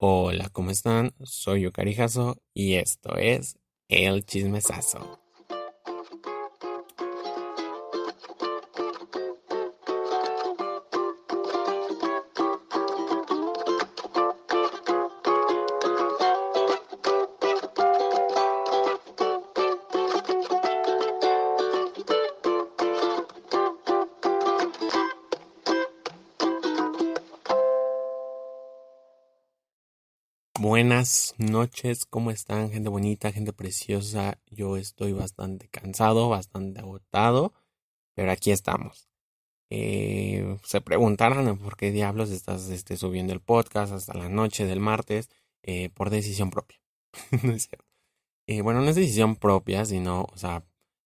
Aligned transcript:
Hola, 0.00 0.48
¿cómo 0.52 0.70
están? 0.70 1.12
Soy 1.24 1.62
Yukari 1.62 1.92
Jaso 1.92 2.36
y 2.54 2.74
esto 2.74 3.16
es 3.16 3.58
El 3.88 4.24
Chismesazo. 4.24 5.27
Buenas 30.78 31.34
noches, 31.38 32.06
¿cómo 32.06 32.30
están? 32.30 32.70
Gente 32.70 32.88
bonita, 32.88 33.32
gente 33.32 33.52
preciosa. 33.52 34.38
Yo 34.48 34.76
estoy 34.76 35.12
bastante 35.12 35.66
cansado, 35.66 36.28
bastante 36.28 36.78
agotado, 36.78 37.52
pero 38.14 38.30
aquí 38.30 38.52
estamos. 38.52 39.08
Eh, 39.70 40.56
se 40.62 40.80
preguntarán 40.80 41.58
por 41.58 41.76
qué 41.76 41.90
diablos 41.90 42.30
estás 42.30 42.68
este, 42.68 42.96
subiendo 42.96 43.32
el 43.32 43.40
podcast 43.40 43.92
hasta 43.92 44.14
la 44.14 44.28
noche 44.28 44.66
del 44.66 44.78
martes 44.78 45.30
eh, 45.64 45.88
por 45.90 46.10
decisión 46.10 46.50
propia. 46.50 46.78
no 47.42 47.54
es 47.54 47.64
cierto. 47.64 47.84
Eh, 48.46 48.62
bueno, 48.62 48.80
no 48.80 48.88
es 48.88 48.94
decisión 48.94 49.34
propia, 49.34 49.84
sino, 49.84 50.28
o 50.32 50.36
sea, 50.36 50.64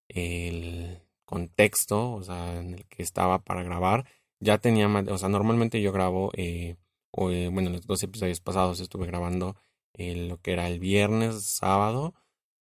el 0.09 1.01
contexto, 1.25 2.13
o 2.13 2.23
sea, 2.23 2.61
en 2.61 2.75
el 2.75 2.87
que 2.89 3.03
estaba 3.03 3.39
para 3.39 3.63
grabar, 3.63 4.05
ya 4.39 4.59
tenía 4.59 4.87
o 4.87 5.17
sea, 5.17 5.31
normalmente 5.31 5.81
yo 5.81 5.93
grabo 5.93 6.31
eh, 7.15 7.49
bueno, 7.53 7.71
los 7.71 7.87
dos 7.87 8.03
episodios 8.03 8.41
pasados 8.41 8.81
estuve 8.81 9.07
grabando 9.07 9.57
eh, 9.95 10.15
lo 10.17 10.39
que 10.41 10.53
era 10.53 10.69
el 10.69 10.81
viernes, 10.81 11.43
sábado 11.45 12.15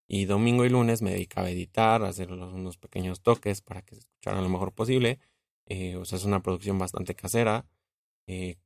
y 0.08 0.26
domingo 0.26 0.66
y 0.66 0.70
lunes 0.70 1.02
me 1.02 1.12
dedicaba 1.12 1.48
a 1.48 1.52
editar, 1.52 2.04
a 2.04 2.10
hacer 2.10 2.32
unos 2.34 2.78
pequeños 2.78 3.22
toques 3.22 3.62
para 3.62 3.82
que 3.82 3.96
se 3.96 4.02
escucharan 4.02 4.44
lo 4.44 4.50
mejor 4.50 4.74
posible. 4.74 5.20
Eh, 5.68 5.96
o 5.96 6.06
sea, 6.06 6.18
es 6.18 6.26
una 6.26 6.42
producción 6.42 6.78
bastante 6.78 7.16
casera. 7.16 7.66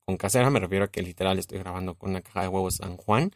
con 0.06 0.18
casera 0.18 0.50
me 0.50 0.60
refiero 0.60 0.86
a 0.86 0.88
que 0.90 1.02
literal 1.04 1.40
estoy 1.40 1.60
grabando 1.60 1.96
con 1.96 2.12
una 2.12 2.22
caja 2.22 2.42
de 2.44 2.48
huevos 2.50 2.76
San 2.78 2.98
Juan, 2.98 3.32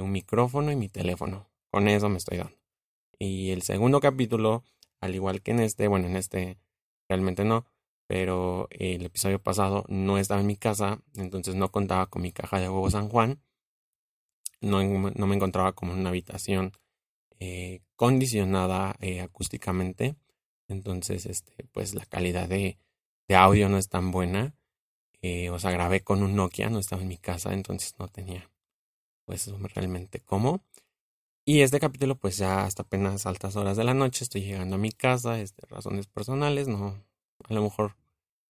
un 0.00 0.12
micrófono 0.12 0.70
y 0.72 0.76
mi 0.76 0.88
teléfono. 0.88 1.50
Con 1.70 1.88
eso 1.88 2.08
me 2.08 2.18
estoy 2.18 2.38
dando. 2.38 2.56
Y 3.18 3.50
el 3.50 3.62
segundo 3.62 4.00
capítulo, 4.00 4.64
al 5.00 5.14
igual 5.14 5.42
que 5.42 5.52
en 5.52 5.60
este, 5.60 5.88
bueno, 5.88 6.06
en 6.06 6.16
este 6.16 6.58
realmente 7.08 7.44
no, 7.44 7.66
pero 8.06 8.68
el 8.70 9.04
episodio 9.04 9.42
pasado 9.42 9.84
no 9.88 10.18
estaba 10.18 10.40
en 10.40 10.46
mi 10.46 10.56
casa, 10.56 11.00
entonces 11.16 11.54
no 11.54 11.70
contaba 11.70 12.06
con 12.06 12.22
mi 12.22 12.32
caja 12.32 12.60
de 12.60 12.68
huevo 12.68 12.90
San 12.90 13.08
Juan, 13.08 13.40
no, 14.60 14.82
no 14.82 15.26
me 15.26 15.34
encontraba 15.34 15.72
como 15.72 15.92
en 15.92 16.00
una 16.00 16.10
habitación 16.10 16.72
eh, 17.40 17.80
condicionada 17.96 18.94
eh, 19.00 19.20
acústicamente, 19.20 20.16
entonces 20.68 21.26
este, 21.26 21.64
pues 21.72 21.94
la 21.94 22.06
calidad 22.06 22.48
de, 22.48 22.78
audio 23.34 23.68
no 23.70 23.78
es 23.78 23.88
tan 23.88 24.10
buena, 24.10 24.54
eh, 25.22 25.48
o 25.50 25.58
sea, 25.58 25.70
grabé 25.70 26.02
con 26.02 26.22
un 26.22 26.36
Nokia, 26.36 26.68
no 26.68 26.78
estaba 26.78 27.02
en 27.02 27.08
mi 27.08 27.16
casa, 27.16 27.54
entonces 27.54 27.94
no 27.98 28.08
tenía 28.08 28.50
pues 29.24 29.50
realmente 29.74 30.20
cómo. 30.20 30.62
Y 31.44 31.62
este 31.62 31.80
capítulo, 31.80 32.16
pues 32.16 32.36
ya 32.36 32.64
hasta 32.64 32.82
apenas 32.82 33.26
altas 33.26 33.56
horas 33.56 33.76
de 33.76 33.84
la 33.84 33.94
noche 33.94 34.22
estoy 34.22 34.42
llegando 34.42 34.76
a 34.76 34.78
mi 34.78 34.92
casa, 34.92 35.40
este, 35.40 35.66
razones 35.66 36.06
personales, 36.06 36.68
no, 36.68 37.02
a 37.48 37.54
lo 37.54 37.62
mejor 37.62 37.96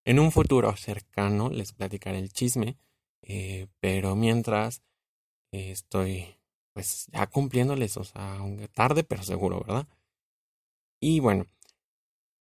en 0.05 0.19
un 0.19 0.31
futuro 0.31 0.75
cercano 0.75 1.49
les 1.49 1.71
platicaré 1.73 2.19
el 2.19 2.31
chisme, 2.31 2.77
eh, 3.21 3.67
pero 3.79 4.15
mientras 4.15 4.81
eh, 5.51 5.71
estoy 5.71 6.35
pues 6.73 7.07
ya 7.11 7.27
cumpliéndoles, 7.27 7.97
o 7.97 8.03
sea, 8.03 8.39
tarde 8.73 9.03
pero 9.03 9.23
seguro, 9.23 9.59
¿verdad? 9.59 9.87
Y 10.99 11.19
bueno, 11.19 11.45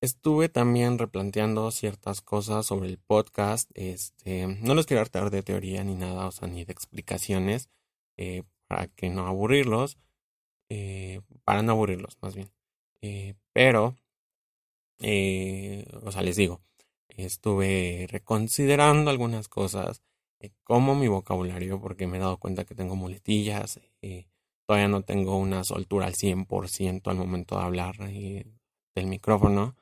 estuve 0.00 0.48
también 0.48 0.98
replanteando 0.98 1.70
ciertas 1.70 2.22
cosas 2.22 2.66
sobre 2.66 2.88
el 2.88 2.98
podcast, 2.98 3.70
este, 3.74 4.46
no 4.46 4.74
les 4.74 4.86
quiero 4.86 5.04
dar 5.04 5.30
de 5.30 5.42
teoría 5.42 5.84
ni 5.84 5.94
nada, 5.94 6.26
o 6.26 6.32
sea, 6.32 6.48
ni 6.48 6.64
de 6.64 6.72
explicaciones, 6.72 7.68
eh, 8.16 8.44
para 8.68 8.88
que 8.88 9.10
no 9.10 9.26
aburrirlos, 9.26 9.98
para 11.44 11.60
no 11.62 11.72
aburrirlos 11.72 12.16
más 12.22 12.34
bien, 12.34 12.50
pero, 13.52 13.98
o 15.02 16.12
sea, 16.12 16.22
les 16.22 16.36
digo, 16.36 16.62
estuve 17.16 18.06
reconsiderando 18.10 19.10
algunas 19.10 19.48
cosas, 19.48 20.02
eh, 20.40 20.50
como 20.64 20.94
mi 20.94 21.08
vocabulario, 21.08 21.80
porque 21.80 22.06
me 22.06 22.18
he 22.18 22.20
dado 22.20 22.38
cuenta 22.38 22.64
que 22.64 22.74
tengo 22.74 22.96
muletillas, 22.96 23.80
eh, 24.02 24.26
todavía 24.66 24.88
no 24.88 25.02
tengo 25.02 25.36
una 25.36 25.64
soltura 25.64 26.06
al 26.06 26.14
100% 26.14 27.10
al 27.10 27.16
momento 27.16 27.56
de 27.56 27.64
hablar 27.64 27.96
eh, 28.08 28.46
del 28.94 29.06
micrófono, 29.06 29.76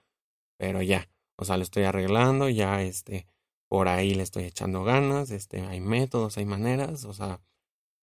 pero 0.58 0.82
ya, 0.82 1.08
o 1.36 1.44
sea, 1.44 1.56
lo 1.56 1.62
estoy 1.62 1.84
arreglando, 1.84 2.48
ya 2.48 2.82
este, 2.82 3.26
por 3.68 3.88
ahí 3.88 4.14
le 4.14 4.22
estoy 4.22 4.44
echando 4.44 4.84
ganas, 4.84 5.30
este, 5.30 5.62
hay 5.62 5.80
métodos, 5.80 6.38
hay 6.38 6.44
maneras, 6.46 7.04
o 7.04 7.14
sea, 7.14 7.40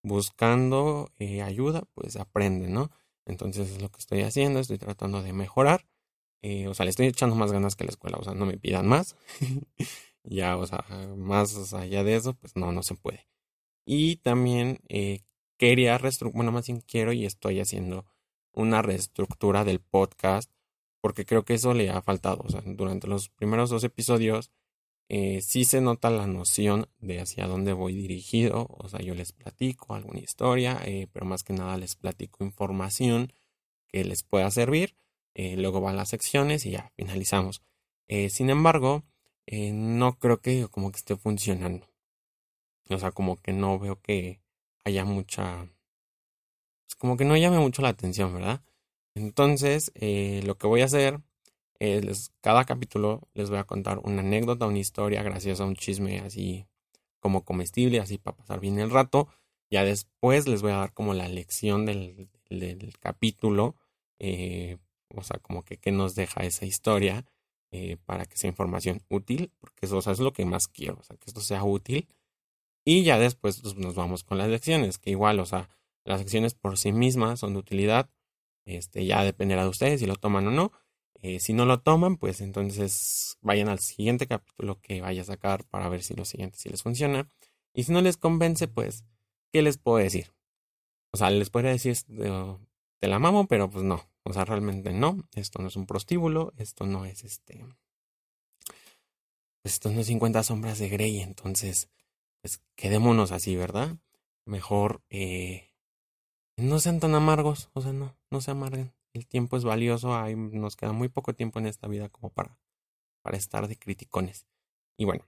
buscando 0.02 1.10
ayuda, 1.44 1.82
pues 1.94 2.16
aprende, 2.16 2.68
¿no? 2.68 2.90
Entonces 3.26 3.70
es 3.70 3.82
lo 3.82 3.90
que 3.90 3.98
estoy 3.98 4.22
haciendo, 4.22 4.60
estoy 4.60 4.78
tratando 4.78 5.22
de 5.22 5.32
mejorar 5.32 5.86
eh, 6.42 6.68
o 6.68 6.74
sea, 6.74 6.84
le 6.84 6.90
estoy 6.90 7.06
echando 7.06 7.34
más 7.36 7.52
ganas 7.52 7.74
que 7.76 7.84
la 7.84 7.90
escuela, 7.90 8.18
o 8.18 8.24
sea, 8.24 8.34
no 8.34 8.46
me 8.46 8.58
pidan 8.58 8.86
más. 8.86 9.16
ya, 10.24 10.56
o 10.56 10.66
sea, 10.66 10.84
más 11.16 11.72
allá 11.74 12.04
de 12.04 12.16
eso, 12.16 12.34
pues 12.34 12.56
no, 12.56 12.72
no 12.72 12.82
se 12.82 12.94
puede. 12.94 13.26
Y 13.84 14.16
también 14.16 14.80
eh, 14.88 15.20
quería 15.58 15.98
reestructurar, 15.98 16.36
bueno, 16.36 16.52
más 16.52 16.66
bien 16.66 16.80
quiero 16.80 17.12
y 17.12 17.24
estoy 17.24 17.60
haciendo 17.60 18.06
una 18.52 18.82
reestructura 18.82 19.64
del 19.64 19.80
podcast, 19.80 20.50
porque 21.00 21.24
creo 21.24 21.44
que 21.44 21.54
eso 21.54 21.74
le 21.74 21.90
ha 21.90 22.02
faltado. 22.02 22.42
O 22.44 22.50
sea, 22.50 22.62
durante 22.64 23.08
los 23.08 23.28
primeros 23.30 23.70
dos 23.70 23.84
episodios 23.84 24.50
eh, 25.08 25.40
sí 25.42 25.64
se 25.64 25.80
nota 25.80 26.10
la 26.10 26.26
noción 26.26 26.88
de 26.98 27.20
hacia 27.20 27.46
dónde 27.46 27.72
voy 27.72 27.94
dirigido. 27.94 28.66
O 28.70 28.88
sea, 28.88 29.00
yo 29.00 29.14
les 29.14 29.32
platico 29.32 29.94
alguna 29.94 30.20
historia, 30.20 30.80
pero 31.12 31.26
más 31.26 31.44
que 31.44 31.52
nada 31.54 31.78
les 31.78 31.96
platico 31.96 32.44
información 32.44 33.32
que 33.88 34.04
les 34.04 34.22
pueda 34.22 34.50
servir 34.50 34.94
eh, 35.34 35.56
luego 35.56 35.80
van 35.80 35.96
las 35.96 36.08
secciones 36.08 36.66
y 36.66 36.72
ya 36.72 36.92
finalizamos. 36.96 37.62
Eh, 38.08 38.30
sin 38.30 38.50
embargo, 38.50 39.04
eh, 39.46 39.72
no 39.72 40.18
creo 40.18 40.40
que 40.40 40.66
como 40.68 40.90
que 40.90 40.98
esté 40.98 41.16
funcionando. 41.16 41.86
O 42.88 42.98
sea, 42.98 43.12
como 43.12 43.36
que 43.36 43.52
no 43.52 43.78
veo 43.78 44.00
que 44.00 44.40
haya 44.84 45.04
mucha... 45.04 45.68
Pues 46.86 46.96
como 46.96 47.16
que 47.16 47.24
no 47.24 47.36
llame 47.36 47.58
mucho 47.58 47.82
la 47.82 47.90
atención, 47.90 48.32
¿verdad? 48.32 48.62
Entonces, 49.14 49.92
lo 50.44 50.56
que 50.56 50.66
voy 50.66 50.80
a 50.82 50.86
hacer 50.86 51.20
es, 51.78 52.32
cada 52.40 52.64
capítulo 52.64 53.28
les 53.34 53.50
voy 53.50 53.58
a 53.58 53.64
contar 53.64 53.98
una 53.98 54.20
anécdota, 54.20 54.66
una 54.66 54.78
historia, 54.78 55.22
gracias 55.22 55.60
a 55.60 55.64
un 55.64 55.76
chisme 55.76 56.20
así 56.20 56.66
como 57.20 57.44
comestible, 57.44 58.00
así 58.00 58.18
para 58.18 58.36
pasar 58.36 58.60
bien 58.60 58.78
el 58.78 58.90
rato. 58.90 59.28
Ya 59.70 59.84
después 59.84 60.48
les 60.48 60.62
voy 60.62 60.72
a 60.72 60.76
dar 60.76 60.92
como 60.94 61.14
la 61.14 61.28
lección 61.28 61.84
del, 61.84 62.28
del 62.48 62.98
capítulo 62.98 63.76
eh, 64.18 64.78
o 65.14 65.22
sea, 65.22 65.38
como 65.38 65.64
que 65.64 65.78
qué 65.78 65.92
nos 65.92 66.14
deja 66.14 66.42
esa 66.42 66.66
historia 66.66 67.24
eh, 67.70 67.96
para 68.06 68.26
que 68.26 68.36
sea 68.36 68.48
información 68.48 69.02
útil, 69.08 69.52
porque 69.58 69.86
eso 69.86 69.98
es 69.98 70.18
lo 70.20 70.32
que 70.32 70.44
más 70.44 70.68
quiero, 70.68 70.98
o 70.98 71.02
sea, 71.02 71.16
que 71.16 71.26
esto 71.26 71.40
sea 71.40 71.64
útil. 71.64 72.08
Y 72.84 73.04
ya 73.04 73.18
después 73.18 73.60
pues, 73.60 73.76
nos 73.76 73.94
vamos 73.94 74.24
con 74.24 74.38
las 74.38 74.48
lecciones, 74.48 74.98
que 74.98 75.10
igual, 75.10 75.40
o 75.40 75.46
sea, 75.46 75.68
las 76.04 76.20
lecciones 76.20 76.54
por 76.54 76.78
sí 76.78 76.92
mismas 76.92 77.40
son 77.40 77.52
de 77.52 77.58
utilidad, 77.60 78.10
este, 78.64 79.04
ya 79.06 79.24
dependerá 79.24 79.62
de 79.64 79.68
ustedes 79.68 80.00
si 80.00 80.06
lo 80.06 80.16
toman 80.16 80.46
o 80.46 80.50
no. 80.50 80.72
Eh, 81.20 81.40
si 81.40 81.52
no 81.52 81.66
lo 81.66 81.80
toman, 81.80 82.16
pues 82.16 82.40
entonces 82.40 83.36
vayan 83.40 83.68
al 83.68 83.80
siguiente 83.80 84.26
capítulo 84.26 84.80
que 84.80 85.00
vaya 85.00 85.22
a 85.22 85.24
sacar 85.24 85.64
para 85.64 85.88
ver 85.88 86.02
si 86.02 86.14
lo 86.14 86.24
siguiente 86.24 86.58
sí 86.58 86.68
les 86.68 86.82
funciona. 86.82 87.28
Y 87.74 87.84
si 87.84 87.92
no 87.92 88.00
les 88.00 88.16
convence, 88.16 88.68
pues, 88.68 89.04
¿qué 89.52 89.62
les 89.62 89.78
puedo 89.78 89.98
decir? 89.98 90.32
O 91.12 91.16
sea, 91.16 91.30
les 91.30 91.50
podría 91.50 91.72
decir, 91.72 91.96
te 93.00 93.08
la 93.08 93.18
mamo, 93.18 93.46
pero 93.46 93.70
pues 93.70 93.84
no. 93.84 94.02
O 94.28 94.32
sea, 94.34 94.44
realmente 94.44 94.92
no. 94.92 95.26
Esto 95.34 95.62
no 95.62 95.68
es 95.68 95.76
un 95.76 95.86
prostíbulo. 95.86 96.52
Esto 96.58 96.84
no 96.84 97.06
es 97.06 97.24
este. 97.24 97.64
Esto 99.64 99.90
no 99.90 100.00
es 100.00 100.06
50 100.08 100.42
sombras 100.42 100.78
de 100.78 100.90
Grey. 100.90 101.20
Entonces, 101.20 101.88
pues 102.42 102.60
quedémonos 102.76 103.32
así, 103.32 103.56
¿verdad? 103.56 103.96
Mejor 104.44 105.02
eh, 105.08 105.70
no 106.58 106.78
sean 106.78 107.00
tan 107.00 107.14
amargos. 107.14 107.70
O 107.72 107.80
sea, 107.80 107.94
no, 107.94 108.18
no 108.30 108.42
se 108.42 108.50
amarguen. 108.50 108.92
El 109.14 109.26
tiempo 109.26 109.56
es 109.56 109.64
valioso. 109.64 110.14
Hay, 110.14 110.36
nos 110.36 110.76
queda 110.76 110.92
muy 110.92 111.08
poco 111.08 111.32
tiempo 111.32 111.58
en 111.58 111.66
esta 111.66 111.88
vida 111.88 112.10
como 112.10 112.28
para, 112.28 112.58
para 113.22 113.38
estar 113.38 113.66
de 113.66 113.78
criticones. 113.78 114.46
Y 114.98 115.06
bueno, 115.06 115.24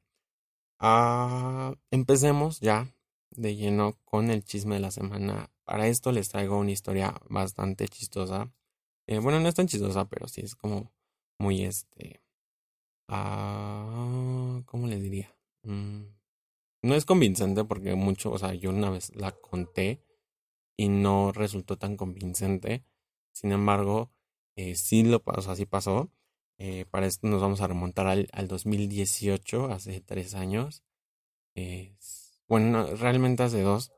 ah, 0.79 1.75
empecemos 1.91 2.61
ya 2.61 2.95
de 3.31 3.57
lleno 3.57 3.95
con 4.05 4.31
el 4.31 4.45
chisme 4.45 4.75
de 4.75 4.83
la 4.83 4.91
semana. 4.91 5.51
Para 5.65 5.87
esto 5.87 6.13
les 6.13 6.29
traigo 6.29 6.59
una 6.59 6.73
historia 6.73 7.15
bastante 7.31 7.89
chistosa. 7.89 8.53
Eh, 9.11 9.19
bueno, 9.19 9.41
no 9.41 9.49
es 9.49 9.57
tan 9.57 9.67
chistosa, 9.67 10.09
pero 10.09 10.29
sí 10.29 10.41
es 10.41 10.55
como 10.55 10.93
muy 11.37 11.65
este. 11.65 12.23
Ah, 13.09 14.63
¿Cómo 14.67 14.87
le 14.87 15.01
diría? 15.01 15.37
Mm, 15.65 16.05
no 16.83 16.95
es 16.95 17.05
convincente 17.05 17.65
porque 17.65 17.97
mucho, 17.97 18.31
o 18.31 18.39
sea, 18.39 18.55
yo 18.55 18.71
una 18.71 18.91
vez 18.91 19.13
la 19.17 19.33
conté 19.33 20.05
y 20.77 20.89
no 20.89 21.33
resultó 21.33 21.77
tan 21.77 21.97
convincente. 21.97 22.85
Sin 23.33 23.51
embargo, 23.51 24.13
eh, 24.57 24.77
sí 24.77 25.03
lo 25.03 25.25
pasó, 25.25 25.51
así 25.51 25.67
pasó. 25.67 26.13
Eh, 26.59 26.85
para 26.89 27.07
esto 27.07 27.27
nos 27.27 27.43
vamos 27.43 27.61
a 27.63 27.67
remontar 27.67 28.07
al, 28.07 28.29
al 28.33 28.47
2018, 28.47 29.73
hace 29.73 30.01
tres 30.03 30.35
años. 30.37 30.85
bueno, 32.47 32.87
realmente 32.97 33.43
hace 33.43 33.63
dos. 33.63 33.93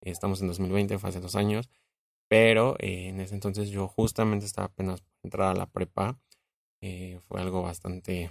Estamos 0.00 0.40
en 0.40 0.48
2020, 0.48 0.98
fue 0.98 1.10
hace 1.10 1.20
dos 1.20 1.36
años. 1.36 1.70
Pero 2.28 2.76
eh, 2.78 3.08
en 3.08 3.20
ese 3.20 3.34
entonces 3.34 3.70
yo 3.70 3.88
justamente 3.88 4.44
estaba 4.46 4.66
apenas 4.66 5.00
por 5.00 5.12
entrar 5.24 5.48
a 5.48 5.58
la 5.58 5.66
prepa. 5.66 6.20
Eh, 6.82 7.18
fue 7.26 7.40
algo 7.40 7.62
bastante, 7.62 8.30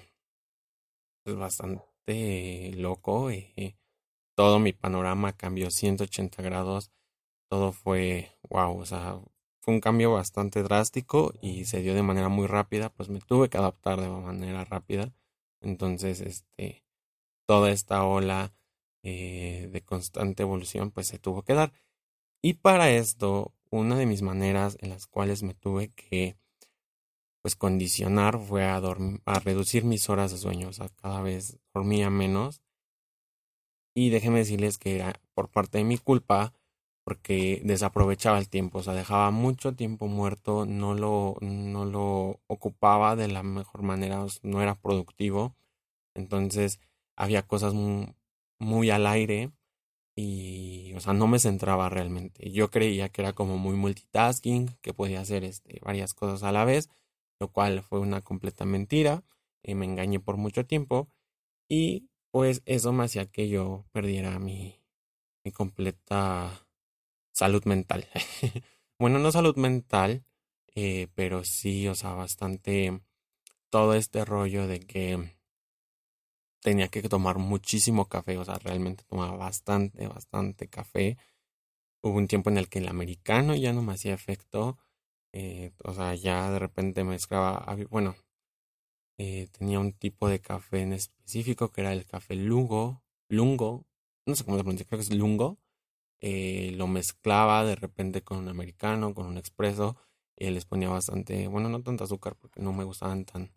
pues 1.24 1.36
bastante 1.36 2.72
loco. 2.76 3.32
Eh, 3.32 3.76
todo 4.36 4.60
mi 4.60 4.74
panorama 4.74 5.34
cambió 5.34 5.72
180 5.72 6.42
grados. 6.44 6.92
Todo 7.50 7.72
fue, 7.72 8.32
wow, 8.50 8.78
o 8.80 8.86
sea, 8.86 9.20
fue 9.62 9.74
un 9.74 9.82
cambio 9.82 10.14
bastante 10.14 10.64
drástico 10.64 11.34
y 11.42 11.66
se 11.66 11.82
dio 11.82 11.96
de 11.96 12.04
manera 12.04 12.30
muy 12.30 12.48
rápida. 12.48 12.90
Pues 12.90 13.10
me 13.10 13.20
tuve 13.22 13.50
que 13.50 13.58
adaptar 13.58 14.00
de 14.02 14.10
manera 14.10 14.64
rápida. 14.66 15.14
Entonces, 15.62 16.22
este, 16.22 16.84
toda 17.48 17.72
esta 17.72 18.06
ola 18.06 18.54
de 19.04 19.84
constante 19.86 20.44
evolución, 20.44 20.92
pues 20.92 21.08
se 21.08 21.18
tuvo 21.20 21.44
que 21.44 21.54
dar. 21.54 21.72
Y 22.44 22.56
para 22.56 22.92
esto, 22.92 23.54
una 23.72 23.98
de 23.98 24.06
mis 24.06 24.22
maneras 24.22 24.78
en 24.82 24.90
las 24.90 25.08
cuales 25.08 25.44
me 25.44 25.54
tuve 25.54 25.90
que 25.90 26.38
pues 27.42 27.56
condicionar 27.56 28.40
fue 28.40 28.66
a, 28.66 28.78
a 28.78 29.40
reducir 29.40 29.86
mis 29.86 30.10
horas 30.10 30.32
de 30.32 30.38
sueño, 30.38 30.70
o 30.70 30.74
sea, 30.74 30.90
cada 31.02 31.22
vez 31.22 31.58
dormía 31.74 32.10
menos. 32.10 32.62
Y 33.96 34.10
déjenme 34.10 34.40
decirles 34.40 34.78
que 34.78 34.96
era 34.96 35.20
por 35.34 35.50
parte 35.50 35.78
de 35.80 35.84
mi 35.84 35.98
culpa, 35.98 36.54
porque 37.04 37.62
desaprovechaba 37.64 38.38
el 38.38 38.50
tiempo, 38.50 38.80
o 38.80 38.84
sea, 38.84 38.94
dejaba 38.94 39.32
mucho 39.32 39.76
tiempo 39.76 40.08
muerto, 40.08 40.66
no 40.66 40.94
lo, 40.94 41.38
no 41.42 41.86
lo 41.86 42.42
ocupaba 42.48 43.16
de 43.16 43.30
la 43.30 43.44
mejor 43.44 43.82
manera, 43.82 44.26
no 44.44 44.62
era 44.62 44.76
productivo. 44.76 45.56
Entonces, 46.16 46.80
había 47.16 47.44
cosas 47.44 47.74
muy 48.60 48.90
al 48.90 49.08
aire 49.08 49.52
y, 50.20 50.94
o 50.96 51.00
sea, 51.00 51.14
no 51.14 51.28
me 51.28 51.38
centraba 51.38 51.90
realmente. 51.90 52.50
Yo 52.52 52.72
creía 52.72 53.10
que 53.10 53.22
era 53.22 53.34
como 53.34 53.60
muy 53.60 53.76
multitasking, 53.76 54.76
que 54.82 54.92
podía 54.92 55.22
hacer 55.22 55.44
este, 55.44 55.80
varias 55.84 56.16
cosas 56.16 56.42
a 56.42 56.52
la 56.52 56.66
vez, 56.66 56.90
lo 57.40 57.50
cual 57.52 57.84
fue 57.84 58.00
una 58.00 58.22
completa 58.22 58.66
mentira. 58.66 59.24
Y 59.62 59.76
me 59.76 59.86
engañé 59.86 60.20
por 60.20 60.38
mucho 60.38 60.66
tiempo 60.66 61.12
y 61.70 62.10
pues 62.32 62.64
eso 62.66 62.94
me 62.94 63.04
hacía 63.04 63.28
que 63.28 63.48
yo 63.48 63.86
perdiera 63.92 64.40
mi, 64.40 64.82
mi 65.44 65.52
completa 65.52 66.68
salud 67.32 67.64
mental. 67.66 68.08
bueno, 69.00 69.20
no 69.20 69.32
salud 69.32 69.56
mental, 69.56 70.26
eh, 70.74 71.10
pero 71.14 71.44
sí, 71.44 71.88
o 71.88 71.94
sea, 71.94 72.14
bastante 72.14 73.02
todo 73.70 73.94
este 73.94 74.26
rollo 74.26 74.66
de 74.68 74.80
que 74.80 75.37
tenía 76.62 76.88
que 76.90 77.02
tomar 77.04 77.38
muchísimo 77.38 78.08
café, 78.08 78.38
o 78.38 78.46
sea, 78.46 78.56
realmente 78.56 79.04
tomaba 79.06 79.38
bastante, 79.38 80.08
bastante 80.08 80.68
café. 80.68 81.18
Hubo 82.02 82.18
un 82.18 82.28
tiempo 82.28 82.50
en 82.50 82.58
el 82.58 82.70
que 82.70 82.80
el 82.80 82.88
americano 82.90 83.56
ya 83.56 83.74
no 83.74 83.82
me 83.84 83.94
hacía 83.94 84.14
efecto, 84.14 84.78
eh, 85.34 85.72
o 85.84 85.94
sea, 85.94 86.16
ya 86.16 86.52
de 86.52 86.60
repente 86.60 87.04
mezclaba, 87.04 87.66
bueno, 87.90 88.16
eh, 89.18 89.48
tenía 89.52 89.80
un 89.80 89.94
tipo 89.94 90.30
de 90.30 90.40
café 90.40 90.82
en 90.82 90.94
específico 90.94 91.72
que 91.72 91.82
era 91.82 91.94
el 91.94 92.06
café 92.06 92.36
lungo, 92.36 93.04
lungo, 93.30 93.86
no 94.26 94.36
sé 94.36 94.44
cómo 94.44 94.58
se 94.58 94.64
pronuncia, 94.64 94.86
creo 94.86 95.00
que 95.00 95.04
es 95.04 95.14
lungo. 95.14 95.58
Eh, 96.22 96.74
lo 96.76 96.88
mezclaba 96.88 97.64
de 97.64 97.76
repente 97.76 98.24
con 98.24 98.40
un 98.40 98.50
americano, 98.50 99.14
con 99.14 99.28
un 99.28 99.38
expreso, 99.38 99.98
y 100.36 100.50
les 100.52 100.66
ponía 100.66 100.90
bastante, 100.90 101.48
bueno, 101.48 101.70
no 101.70 101.82
tanto 101.84 102.04
azúcar 102.04 102.36
porque 102.36 102.62
no 102.62 102.74
me 102.74 102.84
gustaban 102.84 103.26
tan 103.26 103.52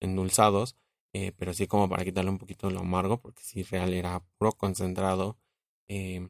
endulzados, 0.00 0.76
eh, 1.16 1.32
pero 1.38 1.54
sí 1.54 1.66
como 1.66 1.88
para 1.88 2.04
quitarle 2.04 2.30
un 2.30 2.38
poquito 2.38 2.70
lo 2.70 2.80
amargo, 2.80 3.20
porque 3.22 3.42
si 3.42 3.62
real 3.62 3.94
era 3.94 4.22
puro 4.38 4.52
concentrado. 4.52 5.38
Eh, 5.88 6.28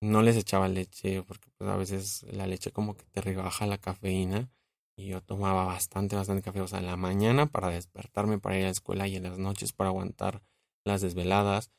no 0.00 0.22
les 0.22 0.36
echaba 0.36 0.68
leche, 0.68 1.22
porque 1.22 1.50
pues 1.56 1.70
a 1.70 1.76
veces 1.76 2.24
la 2.32 2.46
leche 2.46 2.72
como 2.72 2.96
que 2.96 3.04
te 3.06 3.20
rebaja 3.20 3.66
la 3.66 3.78
cafeína. 3.78 4.50
Y 4.96 5.08
yo 5.08 5.22
tomaba 5.22 5.64
bastante, 5.64 6.16
bastante 6.16 6.42
café. 6.42 6.60
O 6.60 6.66
sea, 6.68 6.80
en 6.80 6.86
la 6.86 6.96
mañana 6.96 7.46
para 7.46 7.68
despertarme 7.70 8.38
para 8.38 8.56
ir 8.58 8.62
a 8.64 8.66
la 8.66 8.72
escuela 8.72 9.06
y 9.08 9.16
en 9.16 9.24
las 9.24 9.38
noches 9.38 9.72
para 9.72 9.90
aguantar 9.90 10.42
las 10.84 11.00
desveladas. 11.02 11.70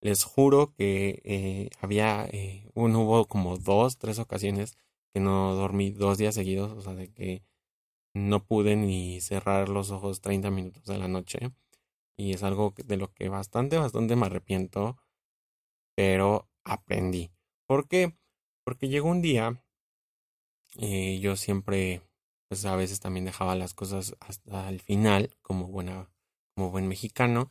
Les 0.00 0.24
juro 0.24 0.72
que 0.76 1.20
eh, 1.24 1.70
había, 1.80 2.26
eh, 2.32 2.70
uno, 2.74 3.00
hubo 3.02 3.26
como 3.26 3.58
dos, 3.58 3.98
tres 3.98 4.18
ocasiones 4.18 4.76
que 5.12 5.20
no 5.20 5.54
dormí 5.54 5.90
dos 5.90 6.18
días 6.18 6.34
seguidos. 6.34 6.72
O 6.72 6.80
sea, 6.82 6.94
de 6.94 7.12
que 7.12 7.42
no 8.14 8.44
pude 8.44 8.76
ni 8.76 9.20
cerrar 9.20 9.68
los 9.68 9.90
ojos 9.90 10.20
30 10.20 10.50
minutos 10.50 10.84
de 10.84 10.98
la 10.98 11.08
noche. 11.08 11.52
Y 12.16 12.32
es 12.34 12.42
algo 12.42 12.74
de 12.84 12.96
lo 12.96 13.12
que 13.12 13.28
bastante, 13.28 13.78
bastante 13.78 14.16
me 14.16 14.26
arrepiento. 14.26 14.98
Pero 15.96 16.48
aprendí. 16.64 17.30
¿Por 17.66 17.88
qué? 17.88 18.16
Porque 18.64 18.88
llegó 18.88 19.08
un 19.08 19.22
día. 19.22 19.62
Eh, 20.76 21.18
yo 21.20 21.36
siempre, 21.36 22.02
pues 22.48 22.64
a 22.64 22.76
veces 22.76 23.00
también 23.00 23.24
dejaba 23.24 23.54
las 23.54 23.74
cosas 23.74 24.16
hasta 24.20 24.68
el 24.68 24.80
final, 24.80 25.36
como 25.42 25.68
buena, 25.68 26.08
como 26.54 26.70
buen 26.70 26.88
mexicano. 26.88 27.50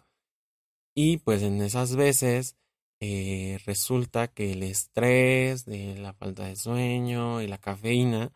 Y 0.95 1.17
pues 1.17 1.41
en 1.44 1.62
esas 1.62 1.95
veces 1.95 2.57
eh, 3.01 3.59
resulta 3.65 4.27
que 4.27 4.51
el 4.53 4.63
estrés 4.63 5.65
de 5.65 5.97
la 5.97 6.13
falta 6.13 6.45
de 6.45 6.55
sueño 6.55 7.41
y 7.41 7.47
la 7.47 7.57
cafeína 7.57 8.33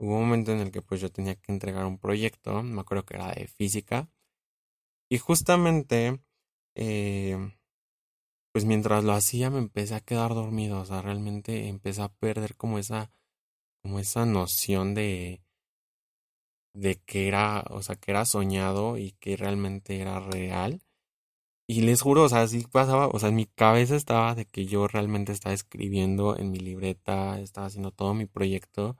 Hubo 0.00 0.14
un 0.14 0.22
momento 0.22 0.52
en 0.52 0.60
el 0.60 0.70
que 0.70 0.80
pues 0.80 1.00
yo 1.02 1.12
tenía 1.12 1.34
que 1.36 1.52
entregar 1.52 1.84
un 1.84 1.98
proyecto, 1.98 2.62
me 2.62 2.80
acuerdo 2.80 3.04
que 3.04 3.16
era 3.16 3.34
de 3.34 3.46
física, 3.46 4.08
y 5.10 5.18
justamente, 5.18 6.22
eh, 6.74 7.36
pues 8.52 8.64
mientras 8.64 9.04
lo 9.04 9.12
hacía 9.12 9.50
me 9.50 9.58
empecé 9.58 9.94
a 9.94 10.00
quedar 10.00 10.34
dormido, 10.34 10.80
o 10.80 10.84
sea, 10.86 11.02
realmente 11.02 11.68
empecé 11.68 12.00
a 12.00 12.08
perder 12.08 12.56
como 12.56 12.78
esa, 12.78 13.12
como 13.82 13.98
esa 13.98 14.24
noción 14.24 14.94
de, 14.94 15.42
de 16.74 16.96
que 17.04 17.28
era, 17.28 17.64
o 17.70 17.82
sea, 17.82 17.96
que 17.96 18.12
era 18.12 18.24
soñado 18.24 18.96
y 18.96 19.12
que 19.20 19.36
realmente 19.36 20.00
era 20.00 20.18
real. 20.20 20.80
Y 21.68 21.82
les 21.82 22.02
juro, 22.02 22.24
o 22.24 22.28
sea, 22.30 22.42
así 22.42 22.64
pasaba, 22.66 23.08
o 23.08 23.18
sea, 23.18 23.30
en 23.30 23.36
mi 23.36 23.46
cabeza 23.46 23.96
estaba 23.96 24.34
de 24.34 24.46
que 24.46 24.66
yo 24.66 24.88
realmente 24.88 25.32
estaba 25.32 25.54
escribiendo 25.54 26.38
en 26.38 26.50
mi 26.50 26.58
libreta, 26.58 27.40
estaba 27.40 27.66
haciendo 27.68 27.92
todo 27.92 28.14
mi 28.14 28.26
proyecto 28.26 28.96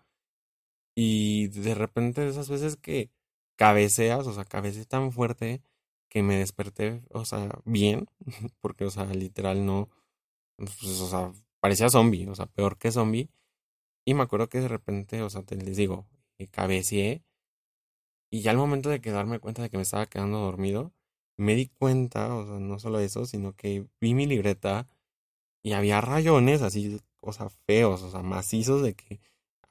y 0.94 1.48
de 1.48 1.74
repente 1.74 2.26
esas 2.28 2.48
veces 2.48 2.76
que 2.76 3.10
cabeceas, 3.56 4.26
o 4.26 4.32
sea, 4.34 4.44
cabeceé 4.44 4.86
tan 4.86 5.12
fuerte 5.12 5.62
que 6.08 6.22
me 6.22 6.36
desperté, 6.38 7.02
o 7.10 7.24
sea, 7.24 7.48
bien, 7.64 8.06
porque, 8.60 8.84
o 8.84 8.90
sea, 8.90 9.04
literal 9.06 9.66
no, 9.66 9.90
pues, 10.56 11.00
o 11.00 11.08
sea, 11.08 11.32
parecía 11.60 11.90
zombie, 11.90 12.28
o 12.28 12.34
sea, 12.34 12.46
peor 12.46 12.78
que 12.78 12.92
zombie. 12.92 13.30
Y 14.06 14.14
me 14.14 14.22
acuerdo 14.24 14.48
que 14.48 14.60
de 14.60 14.68
repente, 14.68 15.22
o 15.22 15.30
sea, 15.30 15.42
te 15.42 15.56
les 15.56 15.76
digo, 15.76 16.06
eh, 16.38 16.48
cabeceé. 16.48 17.24
Y 18.32 18.42
ya 18.42 18.52
al 18.52 18.56
momento 18.56 18.88
de 18.90 19.00
quedarme 19.00 19.40
cuenta 19.40 19.62
de 19.62 19.70
que 19.70 19.76
me 19.76 19.82
estaba 19.82 20.06
quedando 20.06 20.38
dormido, 20.38 20.92
me 21.36 21.54
di 21.54 21.68
cuenta, 21.68 22.34
o 22.34 22.46
sea, 22.46 22.60
no 22.60 22.78
solo 22.78 23.00
eso, 23.00 23.26
sino 23.26 23.54
que 23.54 23.86
vi 24.00 24.14
mi 24.14 24.26
libreta 24.26 24.88
y 25.62 25.72
había 25.72 26.00
rayones 26.00 26.62
así, 26.62 27.00
o 27.20 27.32
sea, 27.32 27.48
feos, 27.50 28.02
o 28.02 28.10
sea, 28.10 28.22
macizos 28.22 28.82
de 28.82 28.94
que 28.94 29.20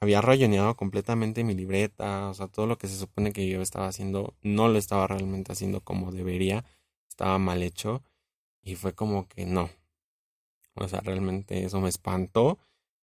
había 0.00 0.20
rayoneado 0.22 0.76
completamente 0.76 1.44
mi 1.44 1.54
libreta, 1.54 2.28
o 2.30 2.34
sea, 2.34 2.48
todo 2.48 2.66
lo 2.66 2.78
que 2.78 2.88
se 2.88 2.96
supone 2.96 3.32
que 3.32 3.48
yo 3.48 3.60
estaba 3.62 3.86
haciendo, 3.88 4.34
no 4.42 4.68
lo 4.68 4.78
estaba 4.78 5.06
realmente 5.06 5.52
haciendo 5.52 5.82
como 5.82 6.10
debería, 6.10 6.64
estaba 7.08 7.38
mal 7.38 7.62
hecho 7.62 8.02
y 8.62 8.76
fue 8.76 8.94
como 8.94 9.28
que 9.28 9.46
no. 9.46 9.70
O 10.74 10.88
sea, 10.88 11.00
realmente 11.00 11.64
eso 11.64 11.80
me 11.80 11.88
espantó. 11.90 12.58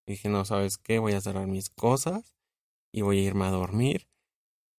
dije, 0.08 0.30
no, 0.30 0.46
¿sabes 0.46 0.78
qué? 0.78 1.00
Voy 1.00 1.14
a 1.14 1.22
cerrar 1.22 1.48
mis 1.48 1.70
cosas 1.70 2.36
y 2.92 3.02
voy 3.02 3.20
a 3.20 3.24
irme 3.24 3.46
a 3.46 3.52
dormir. 3.52 4.08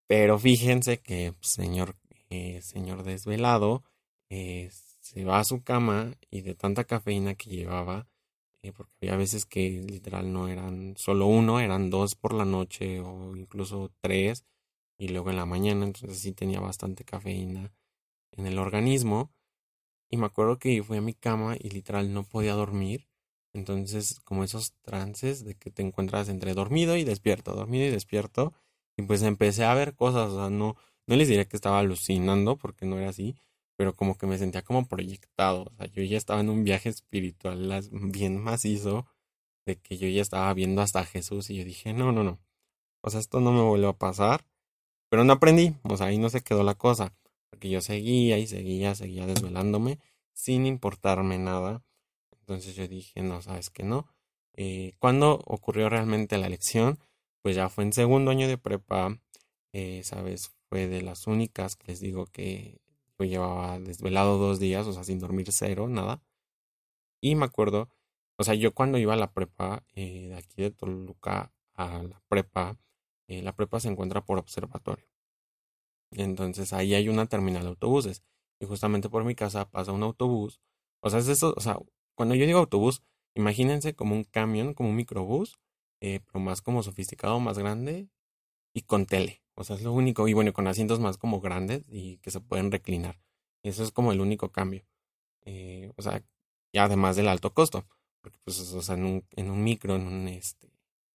Pero 0.08 0.38
fíjense 0.38 0.98
que, 1.00 1.32
pues, 1.32 1.52
señor, 1.52 1.96
eh, 2.30 2.60
señor 2.62 3.04
desvelado, 3.04 3.84
eh, 4.30 4.70
se 5.00 5.24
va 5.24 5.40
a 5.40 5.44
su 5.44 5.62
cama 5.62 6.14
y 6.30 6.42
de 6.42 6.54
tanta 6.54 6.84
cafeína 6.84 7.34
que 7.34 7.50
llevaba, 7.50 8.06
eh, 8.62 8.72
porque 8.72 8.92
había 9.02 9.16
veces 9.16 9.46
que 9.46 9.82
literal 9.82 10.32
no 10.32 10.48
eran 10.48 10.94
solo 10.96 11.26
uno, 11.26 11.60
eran 11.60 11.90
dos 11.90 12.14
por 12.14 12.34
la 12.34 12.44
noche 12.44 13.00
o 13.00 13.36
incluso 13.36 13.92
tres 14.00 14.44
y 14.98 15.08
luego 15.08 15.30
en 15.30 15.36
la 15.36 15.46
mañana, 15.46 15.84
entonces 15.84 16.18
sí 16.18 16.32
tenía 16.32 16.60
bastante 16.60 17.04
cafeína 17.04 17.72
en 18.32 18.46
el 18.46 18.58
organismo. 18.58 19.30
Y 20.10 20.16
me 20.16 20.26
acuerdo 20.26 20.58
que 20.58 20.82
fui 20.82 20.96
a 20.98 21.02
mi 21.02 21.14
cama 21.14 21.56
y 21.58 21.70
literal 21.70 22.12
no 22.14 22.24
podía 22.24 22.54
dormir, 22.54 23.08
entonces 23.52 24.20
como 24.20 24.44
esos 24.44 24.72
trances 24.82 25.44
de 25.44 25.54
que 25.54 25.70
te 25.70 25.82
encuentras 25.82 26.28
entre 26.28 26.54
dormido 26.54 26.96
y 26.96 27.04
despierto, 27.04 27.54
dormido 27.54 27.86
y 27.86 27.90
despierto 27.90 28.54
y 28.96 29.02
pues 29.02 29.22
empecé 29.22 29.64
a 29.64 29.74
ver 29.74 29.94
cosas, 29.94 30.30
o 30.32 30.36
sea, 30.36 30.50
no, 30.50 30.76
no 31.06 31.16
les 31.16 31.28
diría 31.28 31.46
que 31.46 31.56
estaba 31.56 31.78
alucinando 31.78 32.56
porque 32.56 32.86
no 32.86 32.98
era 32.98 33.10
así, 33.10 33.36
pero 33.78 33.94
como 33.94 34.18
que 34.18 34.26
me 34.26 34.38
sentía 34.38 34.62
como 34.62 34.88
proyectado, 34.88 35.62
o 35.70 35.76
sea, 35.76 35.86
yo 35.86 36.02
ya 36.02 36.16
estaba 36.18 36.40
en 36.40 36.50
un 36.50 36.64
viaje 36.64 36.88
espiritual 36.88 37.80
bien 37.92 38.42
macizo, 38.42 39.06
de 39.66 39.76
que 39.76 39.96
yo 39.98 40.08
ya 40.08 40.20
estaba 40.20 40.52
viendo 40.52 40.82
hasta 40.82 41.04
Jesús 41.04 41.48
y 41.48 41.58
yo 41.58 41.64
dije, 41.64 41.92
no, 41.92 42.10
no, 42.10 42.24
no, 42.24 42.40
o 43.02 43.10
sea, 43.10 43.20
esto 43.20 43.40
no 43.40 43.52
me 43.52 43.62
volvió 43.62 43.90
a 43.90 43.96
pasar, 43.96 44.44
pero 45.08 45.22
no 45.22 45.34
aprendí, 45.34 45.76
o 45.84 45.96
sea, 45.96 46.06
ahí 46.08 46.18
no 46.18 46.28
se 46.28 46.40
quedó 46.42 46.64
la 46.64 46.74
cosa, 46.74 47.14
porque 47.50 47.70
yo 47.70 47.80
seguía 47.80 48.38
y 48.38 48.48
seguía, 48.48 48.96
seguía 48.96 49.26
desvelándome 49.26 50.00
sin 50.32 50.66
importarme 50.66 51.38
nada, 51.38 51.84
entonces 52.40 52.74
yo 52.74 52.88
dije, 52.88 53.22
no, 53.22 53.42
sabes 53.42 53.70
que 53.70 53.84
no. 53.84 54.08
Eh, 54.54 54.94
cuando 54.98 55.40
ocurrió 55.46 55.88
realmente 55.88 56.36
la 56.36 56.48
elección, 56.48 56.98
pues 57.42 57.54
ya 57.54 57.68
fue 57.68 57.84
en 57.84 57.92
segundo 57.92 58.32
año 58.32 58.48
de 58.48 58.58
prepa, 58.58 59.20
eh, 59.72 60.02
sabes, 60.02 60.50
fue 60.68 60.88
de 60.88 61.02
las 61.02 61.28
únicas 61.28 61.76
que 61.76 61.88
les 61.92 62.00
digo 62.00 62.26
que 62.26 62.80
yo 63.18 63.24
llevaba 63.24 63.78
desvelado 63.80 64.38
dos 64.38 64.58
días, 64.60 64.86
o 64.86 64.92
sea, 64.92 65.04
sin 65.04 65.18
dormir 65.18 65.52
cero, 65.52 65.88
nada. 65.88 66.22
Y 67.20 67.34
me 67.34 67.44
acuerdo, 67.46 67.88
o 68.38 68.44
sea, 68.44 68.54
yo 68.54 68.74
cuando 68.74 68.98
iba 68.98 69.14
a 69.14 69.16
la 69.16 69.32
prepa, 69.32 69.84
eh, 69.94 70.28
de 70.28 70.36
aquí 70.36 70.62
de 70.62 70.70
Toluca 70.70 71.52
a 71.74 72.02
la 72.02 72.20
prepa, 72.28 72.78
eh, 73.28 73.42
la 73.42 73.54
prepa 73.54 73.80
se 73.80 73.88
encuentra 73.88 74.24
por 74.24 74.38
observatorio. 74.38 75.06
Entonces 76.12 76.72
ahí 76.72 76.94
hay 76.94 77.08
una 77.08 77.26
terminal 77.26 77.62
de 77.62 77.68
autobuses. 77.70 78.22
Y 78.60 78.66
justamente 78.66 79.08
por 79.08 79.24
mi 79.24 79.34
casa 79.34 79.70
pasa 79.70 79.92
un 79.92 80.02
autobús. 80.02 80.60
O 81.00 81.10
sea, 81.10 81.20
es 81.20 81.28
eso, 81.28 81.54
o 81.56 81.60
sea, 81.60 81.78
cuando 82.16 82.34
yo 82.34 82.46
digo 82.46 82.58
autobús, 82.58 83.02
imagínense 83.34 83.94
como 83.94 84.14
un 84.14 84.24
camión, 84.24 84.74
como 84.74 84.90
un 84.90 84.96
microbús, 84.96 85.58
eh, 86.00 86.20
pero 86.26 86.40
más 86.40 86.62
como 86.62 86.82
sofisticado, 86.82 87.38
más 87.40 87.58
grande 87.58 88.08
y 88.78 88.82
con 88.82 89.06
tele. 89.06 89.42
O 89.54 89.64
sea, 89.64 89.76
es 89.76 89.82
lo 89.82 89.92
único. 89.92 90.28
Y 90.28 90.34
bueno, 90.34 90.52
con 90.52 90.68
asientos 90.68 91.00
más 91.00 91.18
como 91.18 91.40
grandes 91.40 91.84
y 91.88 92.18
que 92.18 92.30
se 92.30 92.40
pueden 92.40 92.70
reclinar. 92.70 93.20
Eso 93.62 93.82
es 93.82 93.90
como 93.92 94.12
el 94.12 94.20
único 94.20 94.52
cambio. 94.52 94.86
Eh, 95.44 95.92
o 95.96 96.02
sea, 96.02 96.22
y 96.72 96.78
además 96.78 97.16
del 97.16 97.28
alto 97.28 97.52
costo. 97.52 97.86
Porque 98.20 98.38
pues, 98.44 98.60
o 98.60 98.82
sea, 98.82 98.94
en 98.94 99.04
un, 99.04 99.26
en 99.32 99.50
un 99.50 99.64
micro, 99.64 99.96
en 99.96 100.06
un 100.06 100.28
este, 100.28 100.68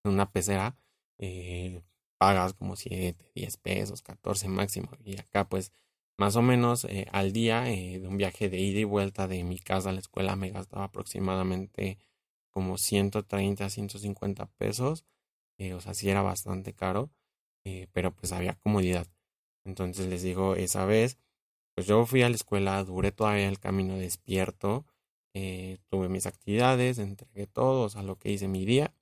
en 0.04 0.12
una 0.12 0.32
pecera, 0.32 0.78
eh, 1.18 1.82
pagas 2.18 2.54
como 2.54 2.76
7, 2.76 3.32
10 3.36 3.58
pesos, 3.58 4.02
14 4.02 4.50
máximo. 4.50 4.90
Y 5.04 5.20
acá 5.20 5.48
pues 5.48 5.72
más 6.18 6.36
o 6.36 6.42
menos 6.42 6.86
eh, 6.86 7.08
al 7.12 7.34
día 7.34 7.62
de 7.62 8.06
un 8.08 8.18
viaje 8.18 8.50
de 8.50 8.60
ida 8.60 8.80
y 8.80 8.84
vuelta 8.84 9.28
de 9.28 9.44
mi 9.44 9.60
casa 9.60 9.90
a 9.90 9.94
la 9.94 10.00
escuela 10.00 10.36
me 10.36 10.52
gastaba 10.52 10.86
aproximadamente 10.86 11.98
como 12.52 12.78
130, 12.78 13.70
150 13.70 14.46
pesos. 14.58 15.06
O 15.76 15.82
sea, 15.82 15.94
sí 15.94 16.10
era 16.10 16.22
bastante 16.22 16.74
caro, 16.74 17.10
pero 17.94 18.12
pues 18.16 18.32
había 18.34 18.56
comodidad. 18.56 19.08
Entonces 19.66 20.08
les 20.08 20.24
digo, 20.24 20.56
esa 20.56 20.86
vez, 20.86 21.18
pues 21.76 21.88
yo 21.88 22.06
fui 22.06 22.24
a 22.24 22.30
la 22.30 22.36
escuela, 22.36 22.84
duré 22.84 23.12
todavía 23.12 23.48
el 23.50 23.60
camino 23.60 23.98
despierto, 23.98 24.86
tuve 25.90 26.10
mis 26.10 26.26
actividades, 26.26 27.00
entregué 27.00 27.48
todo, 27.48 27.84
o 27.84 27.90
sea, 27.90 28.04
lo 28.04 28.18
que 28.18 28.32
hice 28.32 28.48
mi 28.48 28.66
día. 28.66 28.94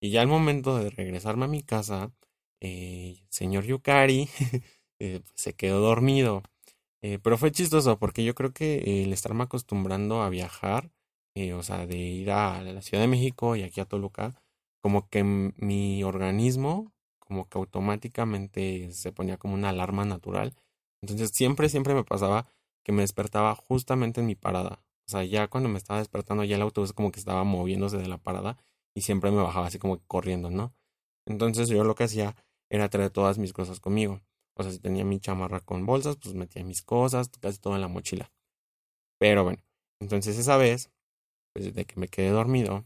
Y 0.00 0.10
ya 0.10 0.20
al 0.20 0.28
momento 0.28 0.76
de 0.78 0.90
regresarme 0.90 1.46
a 1.46 1.48
mi 1.48 1.62
casa, 1.62 2.12
eh, 2.60 3.24
señor 3.30 3.64
Yukari 3.64 4.28
eh, 4.98 5.20
pues, 5.20 5.32
se 5.34 5.54
quedó 5.54 5.80
dormido. 5.80 6.42
Eh, 7.02 7.18
pero 7.22 7.38
fue 7.38 7.52
chistoso 7.52 7.98
porque 7.98 8.24
yo 8.24 8.34
creo 8.34 8.52
que 8.52 9.02
el 9.02 9.12
estarme 9.12 9.44
acostumbrando 9.44 10.22
a 10.22 10.30
viajar, 10.30 10.90
o 11.54 11.62
sea, 11.62 11.86
de 11.86 11.96
ir 11.98 12.30
a 12.30 12.62
la 12.62 12.82
Ciudad 12.82 13.02
de 13.02 13.08
México 13.08 13.56
y 13.56 13.62
aquí 13.62 13.80
a 13.80 13.86
Toluca, 13.86 14.34
como 14.82 15.08
que 15.08 15.24
mi 15.24 16.04
organismo, 16.04 16.92
como 17.24 17.48
que 17.48 17.58
automáticamente 17.58 18.92
se 18.92 19.12
ponía 19.12 19.38
como 19.38 19.54
una 19.54 19.70
alarma 19.70 20.04
natural. 20.04 20.54
Entonces 21.02 21.30
siempre, 21.30 21.68
siempre 21.68 21.94
me 21.94 22.04
pasaba 22.04 22.46
que 22.84 22.92
me 22.92 23.02
despertaba 23.02 23.54
justamente 23.54 24.20
en 24.20 24.26
mi 24.26 24.34
parada. 24.34 24.82
O 25.06 25.10
sea, 25.10 25.24
ya 25.24 25.48
cuando 25.48 25.68
me 25.68 25.78
estaba 25.78 25.98
despertando, 25.98 26.44
ya 26.44 26.56
el 26.56 26.62
autobús 26.62 26.92
como 26.92 27.12
que 27.12 27.20
estaba 27.20 27.44
moviéndose 27.44 27.98
de 27.98 28.08
la 28.08 28.18
parada 28.18 28.58
y 28.94 29.02
siempre 29.02 29.30
me 29.30 29.42
bajaba 29.42 29.66
así 29.66 29.78
como 29.78 29.98
corriendo, 30.06 30.50
¿no? 30.50 30.74
Entonces 31.26 31.68
yo 31.68 31.84
lo 31.84 31.94
que 31.94 32.04
hacía 32.04 32.36
era 32.70 32.88
traer 32.88 33.10
todas 33.10 33.38
mis 33.38 33.52
cosas 33.52 33.80
conmigo. 33.80 34.22
O 34.56 34.62
sea, 34.62 34.72
si 34.72 34.78
tenía 34.78 35.04
mi 35.04 35.20
chamarra 35.20 35.60
con 35.60 35.84
bolsas, 35.84 36.16
pues 36.16 36.34
metía 36.34 36.64
mis 36.64 36.82
cosas, 36.82 37.28
casi 37.40 37.58
todo 37.58 37.74
en 37.74 37.80
la 37.80 37.88
mochila. 37.88 38.30
Pero 39.18 39.44
bueno, 39.44 39.62
entonces 40.00 40.38
esa 40.38 40.56
vez, 40.56 40.90
pues 41.52 41.74
de 41.74 41.84
que 41.84 41.98
me 41.98 42.08
quedé 42.08 42.30
dormido, 42.30 42.84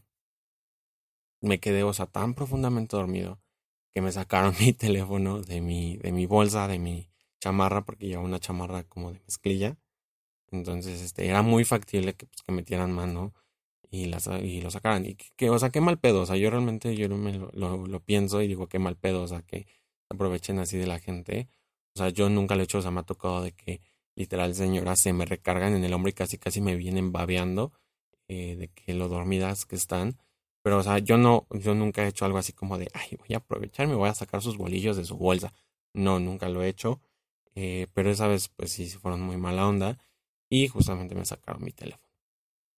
me 1.41 1.59
quedé, 1.59 1.83
o 1.83 1.93
sea, 1.93 2.05
tan 2.05 2.33
profundamente 2.33 2.97
dormido 2.97 3.39
que 3.93 4.01
me 4.01 4.11
sacaron 4.11 4.53
mi 4.59 4.73
teléfono 4.73 5.41
de 5.41 5.61
mi, 5.61 5.97
de 5.97 6.11
mi 6.11 6.25
bolsa, 6.25 6.67
de 6.67 6.79
mi 6.79 7.09
chamarra, 7.39 7.85
porque 7.85 8.07
llevaba 8.07 8.27
una 8.27 8.39
chamarra 8.39 8.83
como 8.83 9.11
de 9.11 9.19
mezclilla. 9.21 9.77
Entonces, 10.51 11.01
este, 11.01 11.27
era 11.27 11.41
muy 11.41 11.65
factible 11.65 12.15
que, 12.15 12.25
pues, 12.25 12.41
que 12.41 12.51
metieran 12.51 12.91
mano 12.91 13.33
y, 13.91 14.05
las, 14.05 14.27
y 14.27 14.61
lo 14.61 14.71
sacaran. 14.71 15.05
Y 15.05 15.15
que, 15.15 15.49
o 15.49 15.59
sea, 15.59 15.69
qué 15.69 15.81
mal 15.81 15.99
pedo. 15.99 16.21
O 16.21 16.25
sea, 16.25 16.37
yo 16.37 16.49
realmente 16.49 16.95
yo 16.95 17.09
me 17.09 17.33
lo, 17.37 17.87
lo, 17.87 17.99
pienso 18.01 18.41
y 18.41 18.47
digo, 18.47 18.67
qué 18.67 18.79
mal 18.79 18.97
pedo. 18.97 19.21
O 19.23 19.27
sea, 19.27 19.41
que 19.41 19.67
aprovechen 20.09 20.59
así 20.59 20.77
de 20.77 20.87
la 20.87 20.99
gente. 20.99 21.49
O 21.95 21.99
sea, 21.99 22.09
yo 22.09 22.29
nunca 22.29 22.55
lo 22.55 22.61
he 22.61 22.63
hecho. 22.65 22.79
O 22.79 22.81
sea, 22.81 22.91
me 22.91 23.01
ha 23.01 23.03
tocado 23.03 23.43
de 23.43 23.53
que 23.53 23.81
literal 24.15 24.55
señoras 24.55 24.99
se 24.99 25.13
me 25.13 25.25
recargan 25.25 25.73
en 25.75 25.83
el 25.83 25.93
hombro 25.93 26.09
y 26.09 26.13
casi 26.13 26.37
casi 26.37 26.61
me 26.61 26.75
vienen 26.75 27.11
babeando 27.11 27.71
eh, 28.27 28.55
de 28.55 28.67
que 28.69 28.93
lo 28.93 29.07
dormidas 29.07 29.65
que 29.65 29.75
están. 29.75 30.17
Pero, 30.69 30.77
o 30.77 30.83
sea, 30.83 30.99
yo 30.99 31.17
no, 31.17 31.47
yo 31.49 31.73
nunca 31.73 32.03
he 32.03 32.09
hecho 32.09 32.25
algo 32.25 32.37
así 32.37 32.53
como 32.53 32.77
de, 32.77 32.89
ay, 32.93 33.17
voy 33.17 33.33
a 33.33 33.37
aprovechar, 33.37 33.87
me 33.87 33.95
voy 33.95 34.07
a 34.07 34.13
sacar 34.13 34.43
sus 34.43 34.55
bolillos 34.55 34.95
de 34.97 35.03
su 35.03 35.17
bolsa. 35.17 35.51
No, 35.95 36.19
nunca 36.19 36.47
lo 36.47 36.61
he 36.61 36.67
hecho. 36.67 37.01
Eh, 37.55 37.87
pero 37.95 38.11
esa 38.11 38.27
vez, 38.27 38.49
pues 38.49 38.71
sí, 38.71 38.87
fueron 38.87 39.19
muy 39.19 39.35
mala 39.35 39.67
onda. 39.67 39.97
Y 40.47 40.67
justamente 40.67 41.15
me 41.15 41.25
sacaron 41.25 41.63
mi 41.63 41.71
teléfono. 41.71 42.13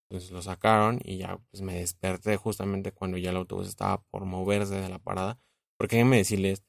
Entonces 0.10 0.32
lo 0.32 0.42
sacaron 0.42 1.02
y 1.04 1.18
ya 1.18 1.38
pues 1.52 1.62
me 1.64 1.74
desperté 1.76 2.38
justamente 2.38 2.94
cuando 2.94 3.18
ya 3.18 3.32
el 3.32 3.36
autobús 3.36 3.68
estaba 3.68 4.02
por 4.04 4.24
moverse 4.24 4.76
de 4.76 4.88
la 4.88 5.00
parada. 5.00 5.38
Porque 5.76 5.98
déjenme 5.98 6.16
decirles 6.16 6.64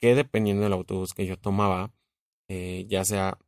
que 0.00 0.14
dependiendo 0.14 0.62
del 0.62 0.72
autobús 0.72 1.12
que 1.12 1.26
yo 1.26 1.38
tomaba, 1.38 1.92
eh, 2.48 2.86
ya 2.88 3.04
sea 3.04 3.38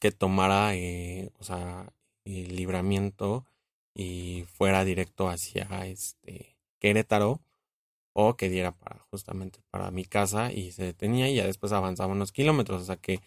que 0.00 0.12
tomara, 0.12 0.76
eh, 0.76 1.32
o 1.40 1.42
sea, 1.42 1.92
el 2.24 2.54
libramiento 2.54 3.46
y 3.98 4.44
fuera 4.54 4.84
directo 4.84 5.28
hacia 5.28 5.86
este 5.86 6.56
Querétaro 6.78 7.42
o 8.12 8.36
que 8.36 8.48
diera 8.48 8.72
para 8.72 9.00
justamente 9.10 9.60
para 9.70 9.90
mi 9.90 10.04
casa 10.04 10.52
y 10.52 10.72
se 10.72 10.84
detenía 10.84 11.28
y 11.28 11.34
ya 11.36 11.46
después 11.46 11.72
avanzaba 11.72 12.12
unos 12.12 12.30
kilómetros, 12.32 12.82
o 12.82 12.84
sea 12.84 12.96
que 12.96 13.20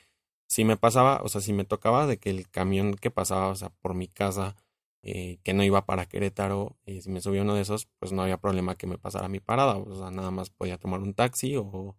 si 0.47 0.65
me 0.65 0.77
pasaba, 0.77 1.21
o 1.23 1.29
sea, 1.29 1.41
si 1.41 1.53
me 1.53 1.65
tocaba 1.65 2.07
de 2.07 2.17
que 2.19 2.29
el 2.29 2.49
camión 2.49 2.95
que 2.95 3.11
pasaba, 3.11 3.49
o 3.49 3.55
sea, 3.55 3.69
por 3.69 3.95
mi 3.95 4.07
casa 4.07 4.55
eh, 5.03 5.39
que 5.43 5.53
no 5.53 5.63
iba 5.63 5.85
para 5.85 6.05
Querétaro, 6.07 6.77
y 6.85 7.01
si 7.01 7.09
me 7.09 7.21
subía 7.21 7.41
uno 7.41 7.55
de 7.55 7.61
esos, 7.61 7.87
pues 7.99 8.11
no 8.13 8.21
había 8.23 8.37
problema 8.37 8.75
que 8.75 8.87
me 8.87 8.97
pasara 8.97 9.27
mi 9.29 9.39
parada, 9.39 9.77
o 9.77 9.95
sea, 9.95 10.11
nada 10.11 10.31
más 10.31 10.49
podía 10.51 10.77
tomar 10.77 11.01
un 11.01 11.13
taxi 11.13 11.57
o, 11.57 11.97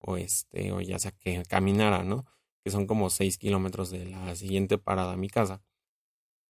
o 0.00 0.16
este, 0.18 0.72
o 0.72 0.80
ya 0.80 0.98
sea 0.98 1.12
que 1.12 1.42
caminara, 1.44 2.04
¿no? 2.04 2.26
Que 2.64 2.70
son 2.70 2.86
como 2.86 3.10
seis 3.10 3.38
kilómetros 3.38 3.90
de 3.90 4.06
la 4.06 4.34
siguiente 4.36 4.78
parada 4.78 5.14
a 5.14 5.16
mi 5.16 5.28
casa. 5.28 5.62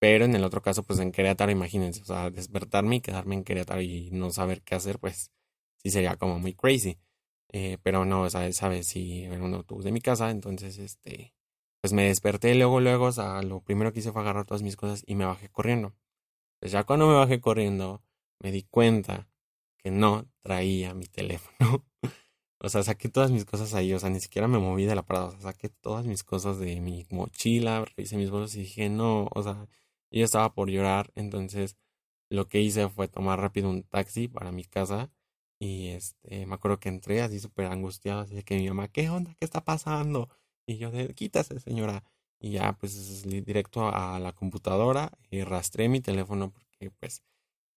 Pero 0.03 0.25
en 0.25 0.35
el 0.35 0.43
otro 0.43 0.61
caso, 0.61 0.83
pues 0.83 0.99
en 0.99 1.13
Querétaro, 1.13 1.49
imagínense, 1.49 2.01
o 2.01 2.05
sea, 2.05 2.29
despertarme 2.29 2.97
y 2.97 2.99
quedarme 2.99 3.35
en 3.35 3.45
Querétaro 3.45 3.81
y 3.81 4.09
no 4.11 4.31
saber 4.31 4.61
qué 4.61 4.75
hacer, 4.75 4.99
pues 4.99 5.31
sí 5.77 5.91
sería 5.91 6.17
como 6.17 6.39
muy 6.39 6.53
crazy. 6.53 6.99
Eh, 7.53 7.77
pero 7.83 8.03
no, 8.03 8.23
o 8.23 8.29
sea, 8.29 8.45
esa 8.45 8.67
vez 8.67 8.85
sí 8.85 9.23
era 9.23 9.41
un 9.41 9.53
autobús 9.53 9.85
de 9.85 9.93
mi 9.93 10.01
casa, 10.01 10.29
entonces 10.29 10.77
este, 10.77 11.33
pues 11.79 11.93
me 11.93 12.03
desperté 12.03 12.53
luego, 12.53 12.81
luego, 12.81 13.05
o 13.05 13.11
sea, 13.13 13.41
lo 13.43 13.61
primero 13.61 13.93
que 13.93 13.99
hice 13.99 14.11
fue 14.11 14.21
agarrar 14.21 14.45
todas 14.45 14.61
mis 14.61 14.75
cosas 14.75 15.03
y 15.07 15.15
me 15.15 15.23
bajé 15.23 15.47
corriendo. 15.47 15.95
Pues 16.59 16.73
ya 16.73 16.83
cuando 16.83 17.07
me 17.07 17.13
bajé 17.13 17.39
corriendo, 17.39 18.03
me 18.39 18.51
di 18.51 18.63
cuenta 18.63 19.29
que 19.77 19.89
no 19.89 20.27
traía 20.41 20.93
mi 20.93 21.05
teléfono. 21.05 21.85
o 22.59 22.67
sea, 22.67 22.83
saqué 22.83 23.07
todas 23.07 23.31
mis 23.31 23.45
cosas 23.45 23.73
ahí, 23.73 23.93
o 23.93 23.99
sea, 23.99 24.09
ni 24.09 24.19
siquiera 24.19 24.49
me 24.49 24.59
moví 24.59 24.83
de 24.83 24.95
la 24.95 25.03
parada, 25.03 25.27
o 25.27 25.31
sea, 25.31 25.39
saqué 25.43 25.69
todas 25.69 26.05
mis 26.05 26.25
cosas 26.25 26.59
de 26.59 26.81
mi 26.81 27.05
mochila, 27.09 27.85
revisé 27.85 28.17
mis 28.17 28.31
bolsos 28.31 28.55
y 28.57 28.61
dije, 28.63 28.89
no, 28.89 29.29
o 29.33 29.43
sea, 29.43 29.65
yo 30.19 30.25
estaba 30.25 30.53
por 30.53 30.69
llorar, 30.69 31.11
entonces 31.15 31.77
lo 32.29 32.47
que 32.47 32.61
hice 32.61 32.89
fue 32.89 33.07
tomar 33.07 33.39
rápido 33.39 33.69
un 33.69 33.83
taxi 33.83 34.27
para 34.27 34.51
mi 34.51 34.63
casa 34.63 35.11
y 35.59 35.89
este, 35.89 36.45
me 36.45 36.55
acuerdo 36.55 36.79
que 36.79 36.89
entré 36.89 37.21
así 37.21 37.39
súper 37.39 37.67
angustiado, 37.67 38.21
así 38.21 38.35
de 38.35 38.43
que 38.43 38.57
mi 38.57 38.67
mamá, 38.67 38.89
¿qué 38.89 39.09
onda? 39.09 39.33
¿Qué 39.39 39.45
está 39.45 39.63
pasando? 39.63 40.29
Y 40.65 40.77
yo 40.77 40.91
de, 40.91 41.13
quítase 41.13 41.59
señora. 41.59 42.03
Y 42.39 42.51
ya 42.51 42.73
pues 42.73 43.23
directo 43.23 43.87
a 43.87 44.19
la 44.19 44.33
computadora 44.33 45.11
y 45.31 45.43
rastré 45.43 45.87
mi 45.87 46.01
teléfono 46.01 46.51
porque 46.51 46.91
pues 46.99 47.23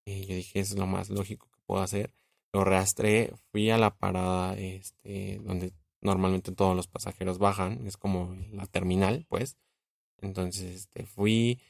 eh, 0.06 0.26
yo 0.26 0.34
dije 0.34 0.60
es 0.60 0.76
lo 0.76 0.86
más 0.86 1.10
lógico 1.10 1.48
que 1.52 1.60
puedo 1.66 1.82
hacer. 1.82 2.12
Lo 2.52 2.64
rastré, 2.64 3.32
fui 3.52 3.70
a 3.70 3.78
la 3.78 3.96
parada 3.96 4.56
este, 4.58 5.38
donde 5.44 5.72
normalmente 6.00 6.52
todos 6.52 6.74
los 6.74 6.88
pasajeros 6.88 7.38
bajan, 7.38 7.86
es 7.86 7.96
como 7.96 8.34
la 8.52 8.66
terminal 8.66 9.26
pues. 9.28 9.56
Entonces 10.18 10.74
este, 10.74 11.06
fui, 11.06 11.60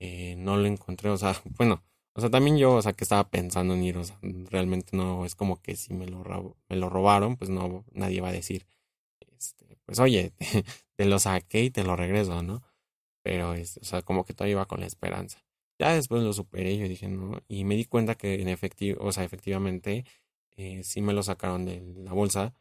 eh, 0.00 0.36
no 0.38 0.56
lo 0.56 0.66
encontré, 0.66 1.10
o 1.10 1.16
sea, 1.16 1.34
bueno, 1.58 1.82
o 2.14 2.20
sea, 2.20 2.30
también 2.30 2.58
yo, 2.58 2.74
o 2.74 2.82
sea, 2.82 2.92
que 2.94 3.04
estaba 3.04 3.28
pensando 3.30 3.74
en 3.74 3.82
ir, 3.84 3.98
o 3.98 4.04
sea, 4.04 4.18
realmente 4.50 4.96
no 4.96 5.24
es 5.26 5.34
como 5.34 5.60
que 5.62 5.76
si 5.76 5.94
me 5.94 6.06
lo, 6.06 6.56
me 6.68 6.76
lo 6.76 6.88
robaron, 6.90 7.36
pues 7.36 7.50
no, 7.50 7.84
nadie 7.92 8.20
va 8.20 8.28
a 8.30 8.32
decir, 8.32 8.66
este, 9.36 9.78
pues 9.86 9.98
oye, 10.00 10.32
te 10.96 11.04
lo 11.06 11.18
saqué 11.18 11.64
y 11.64 11.70
te 11.70 11.84
lo 11.84 11.96
regreso, 11.96 12.42
¿no? 12.42 12.62
pero 13.26 13.54
es, 13.54 13.78
o 13.78 13.84
sea, 13.84 14.02
como 14.02 14.24
que 14.24 14.34
todavía 14.34 14.52
iba 14.52 14.66
con 14.66 14.78
la 14.78 14.86
esperanza. 14.86 15.44
Ya 15.80 15.92
después 15.92 16.22
lo 16.22 16.32
superé, 16.32 16.78
yo 16.78 16.86
dije, 16.88 17.08
no, 17.08 17.42
y 17.48 17.64
me 17.64 17.74
di 17.74 17.84
cuenta 17.84 18.14
que 18.14 18.40
en 18.40 18.46
efectivo, 18.48 19.04
o 19.04 19.10
sea, 19.10 19.24
efectivamente, 19.24 20.04
eh, 20.56 20.84
sí 20.84 21.02
me 21.02 21.12
lo 21.12 21.24
sacaron 21.24 21.64
de 21.64 21.80
la 21.96 22.12
bolsa, 22.12 22.54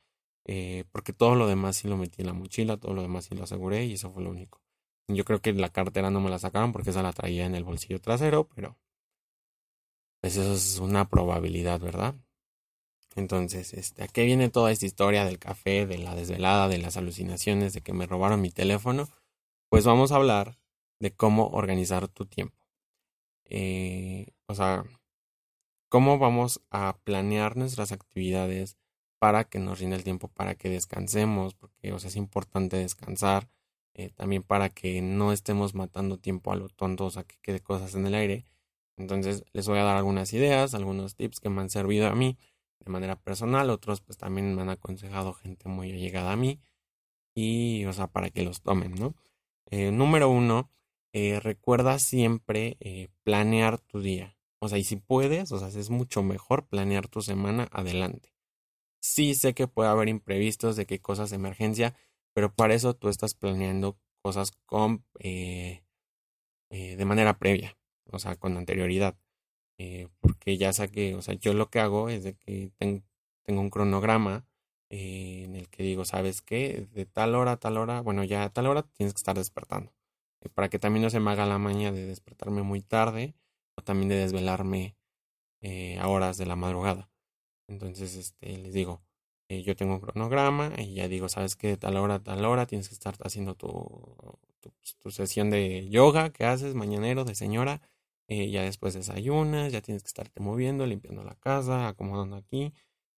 eh, 0.46 0.86
porque 0.92 1.14
todo 1.14 1.36
lo 1.36 1.48
demás 1.48 1.78
sí 1.78 1.88
lo 1.88 1.98
metí 1.98 2.24
en 2.24 2.28
la 2.30 2.34
mochila, 2.34 2.78
todo 2.78 2.96
lo 2.96 3.04
demás 3.04 3.26
sí 3.26 3.36
lo 3.36 3.44
aseguré 3.44 3.86
y 3.86 3.94
eso 3.94 4.12
fue 4.12 4.24
lo 4.24 4.32
único. 4.32 4.60
Yo 5.08 5.24
creo 5.26 5.42
que 5.42 5.54
la 5.54 5.70
cartera 5.70 6.10
no 6.10 6.20
me 6.20 6.30
la 6.30 6.40
sacaron 6.40 6.72
porque 6.72 6.90
esa 6.90 7.04
la 7.04 7.14
traía 7.14 7.46
en 7.46 7.56
el 7.56 7.64
bolsillo 7.64 8.02
trasero, 8.02 8.48
pero 8.56 8.78
pues 10.22 10.38
eso 10.38 10.54
es 10.54 10.80
una 10.80 11.08
probabilidad, 11.08 11.80
¿verdad? 11.80 12.16
Entonces, 13.16 13.74
este, 13.74 14.04
¿a 14.04 14.08
qué 14.08 14.26
viene 14.26 14.50
toda 14.50 14.72
esta 14.72 14.86
historia 14.86 15.24
del 15.24 15.40
café, 15.40 15.86
de 15.86 15.98
la 15.98 16.16
desvelada, 16.16 16.68
de 16.68 16.80
las 16.80 16.98
alucinaciones, 16.98 17.74
de 17.74 17.82
que 17.82 17.94
me 17.94 18.08
robaron 18.08 18.42
mi 18.42 18.52
teléfono? 18.52 19.08
Pues 19.70 19.86
vamos 19.86 20.12
a 20.12 20.18
hablar 20.18 20.60
de 21.00 21.12
cómo 21.12 21.48
organizar 21.50 22.08
tu 22.08 22.26
tiempo. 22.26 22.68
Eh, 23.46 24.34
o 24.48 24.56
sea, 24.56 24.84
cómo 25.90 26.18
vamos 26.20 26.62
a 26.72 26.98
planear 27.04 27.56
nuestras 27.56 27.92
actividades 27.92 28.78
para 29.20 29.46
que 29.46 29.60
nos 29.60 29.80
rinda 29.80 29.96
el 29.96 30.04
tiempo, 30.04 30.28
para 30.28 30.56
que 30.56 30.70
descansemos, 30.70 31.54
porque 31.56 31.94
o 31.94 32.00
sea, 32.00 32.10
es 32.10 32.16
importante 32.16 32.78
descansar, 32.78 33.48
eh, 33.98 34.10
también 34.10 34.44
para 34.44 34.70
que 34.70 35.02
no 35.02 35.32
estemos 35.32 35.74
matando 35.74 36.18
tiempo 36.18 36.52
a 36.52 36.58
lo 36.58 36.68
tonto, 36.70 37.06
o 37.06 37.10
sea, 37.10 37.24
que 37.24 37.38
quede 37.42 37.62
cosas 37.62 37.96
en 37.96 38.06
el 38.06 38.14
aire. 38.14 38.46
Entonces, 38.98 39.46
les 39.54 39.68
voy 39.68 39.80
a 39.80 39.84
dar 39.84 39.98
algunas 39.98 40.34
ideas, 40.34 40.74
algunos 40.74 41.16
tips 41.16 41.40
que 41.40 41.50
me 41.50 41.62
han 41.62 41.70
servido 41.70 42.08
a 42.08 42.16
mí 42.16 42.38
de 42.80 42.92
manera 42.92 43.16
personal, 43.16 43.70
otros 43.70 44.02
pues 44.02 44.18
también 44.18 44.54
me 44.54 44.62
han 44.62 44.70
aconsejado 44.70 45.34
gente 45.34 45.70
muy 45.70 45.92
allegada 45.92 46.34
a 46.34 46.36
mí 46.36 46.60
y, 47.34 47.86
o 47.86 47.94
sea, 47.94 48.08
para 48.08 48.30
que 48.30 48.44
los 48.44 48.62
tomen, 48.62 48.96
¿no? 48.96 49.16
Eh, 49.72 49.92
número 49.92 50.30
uno, 50.30 50.72
eh, 51.14 51.40
recuerda 51.40 51.98
siempre 52.00 52.78
planear 53.24 53.80
tu 53.80 54.02
día. 54.02 54.38
O 54.60 54.70
sea, 54.70 54.78
y 54.78 54.84
si 54.84 54.98
puedes, 54.98 55.52
o 55.52 55.60
sea, 55.60 55.68
es 55.70 55.90
mucho 55.90 56.24
mejor 56.24 56.68
planear 56.68 57.08
tu 57.08 57.22
semana 57.22 57.70
adelante. 57.72 58.34
Sí 59.00 59.36
sé 59.36 59.54
que 59.54 59.68
puede 59.68 59.90
haber 59.90 60.10
imprevistos 60.10 60.76
de 60.76 60.86
qué 60.86 61.00
cosas 61.00 61.30
de 61.30 61.38
emergencia, 61.38 61.96
pero 62.36 62.54
para 62.54 62.76
eso 62.76 62.96
tú 62.96 63.10
estás 63.10 63.34
planeando 63.34 63.98
cosas 64.22 64.52
con 64.68 65.06
de 66.70 67.06
manera 67.06 67.38
previa, 67.40 67.78
o 68.12 68.20
sea, 68.20 68.36
con 68.36 68.58
anterioridad. 68.58 69.18
Eh, 69.78 70.08
porque 70.22 70.58
ya 70.58 70.72
saqué, 70.74 71.16
o 71.16 71.22
sea, 71.22 71.36
yo 71.36 71.54
lo 71.54 71.70
que 71.70 71.80
hago 71.80 72.10
es 72.10 72.24
de 72.24 72.36
que 72.36 72.72
tengo 72.78 73.62
un 73.62 73.70
cronograma 73.70 74.46
eh, 74.90 75.44
en 75.46 75.56
el 75.56 75.70
que 75.70 75.84
digo, 75.84 76.06
¿sabes 76.06 76.42
qué? 76.42 76.88
De 76.94 77.06
tal 77.06 77.36
hora 77.36 77.54
a 77.54 77.58
tal 77.58 77.78
hora, 77.78 78.02
bueno, 78.02 78.24
ya 78.24 78.44
a 78.44 78.50
tal 78.54 78.68
hora 78.68 78.84
tienes 78.84 79.14
que 79.14 79.20
estar 79.20 79.36
despertando. 79.36 79.94
Eh, 80.42 80.50
para 80.50 80.70
que 80.70 80.80
también 80.80 81.04
no 81.04 81.10
se 81.10 81.20
me 81.20 81.32
haga 81.32 81.46
la 81.46 81.58
maña 81.58 81.92
de 81.92 82.06
despertarme 82.06 82.62
muy 82.64 82.82
tarde 82.82 83.36
o 83.78 83.82
también 83.84 84.10
de 84.10 84.16
desvelarme 84.16 84.96
a 86.00 86.08
horas 86.08 86.38
de 86.38 86.46
la 86.46 86.56
madrugada. 86.56 87.10
Entonces, 87.68 88.16
este, 88.16 88.56
les 88.60 88.74
digo, 88.74 89.02
yo 89.50 89.76
tengo 89.76 89.96
un 89.96 90.00
cronograma 90.02 90.74
y 90.78 90.96
ya 90.96 91.08
digo, 91.08 91.30
¿sabes 91.30 91.56
qué? 91.56 91.70
De 91.70 91.78
tal 91.78 91.98
hora 91.98 92.20
tal 92.24 92.44
hora 92.46 92.66
tienes 92.66 92.90
que 92.90 92.96
estar 92.96 93.16
haciendo 93.24 93.56
tu, 93.56 93.70
tu, 95.02 95.12
sesión 95.12 95.50
de 95.50 95.88
yoga 95.90 96.32
que 96.32 96.46
haces 96.46 96.74
mañanero 96.76 97.26
de 97.26 97.36
señora 97.36 97.82
eh, 98.28 98.50
ya 98.50 98.64
después 98.64 98.94
desayunas, 98.96 99.72
ya 99.72 99.82
tienes 99.82 100.04
que 100.04 100.08
estarte 100.08 100.40
moviendo, 100.42 100.86
limpiando 100.88 101.24
la 101.24 101.36
casa, 101.36 101.88
acomodando 101.88 102.36
aquí, 102.38 102.74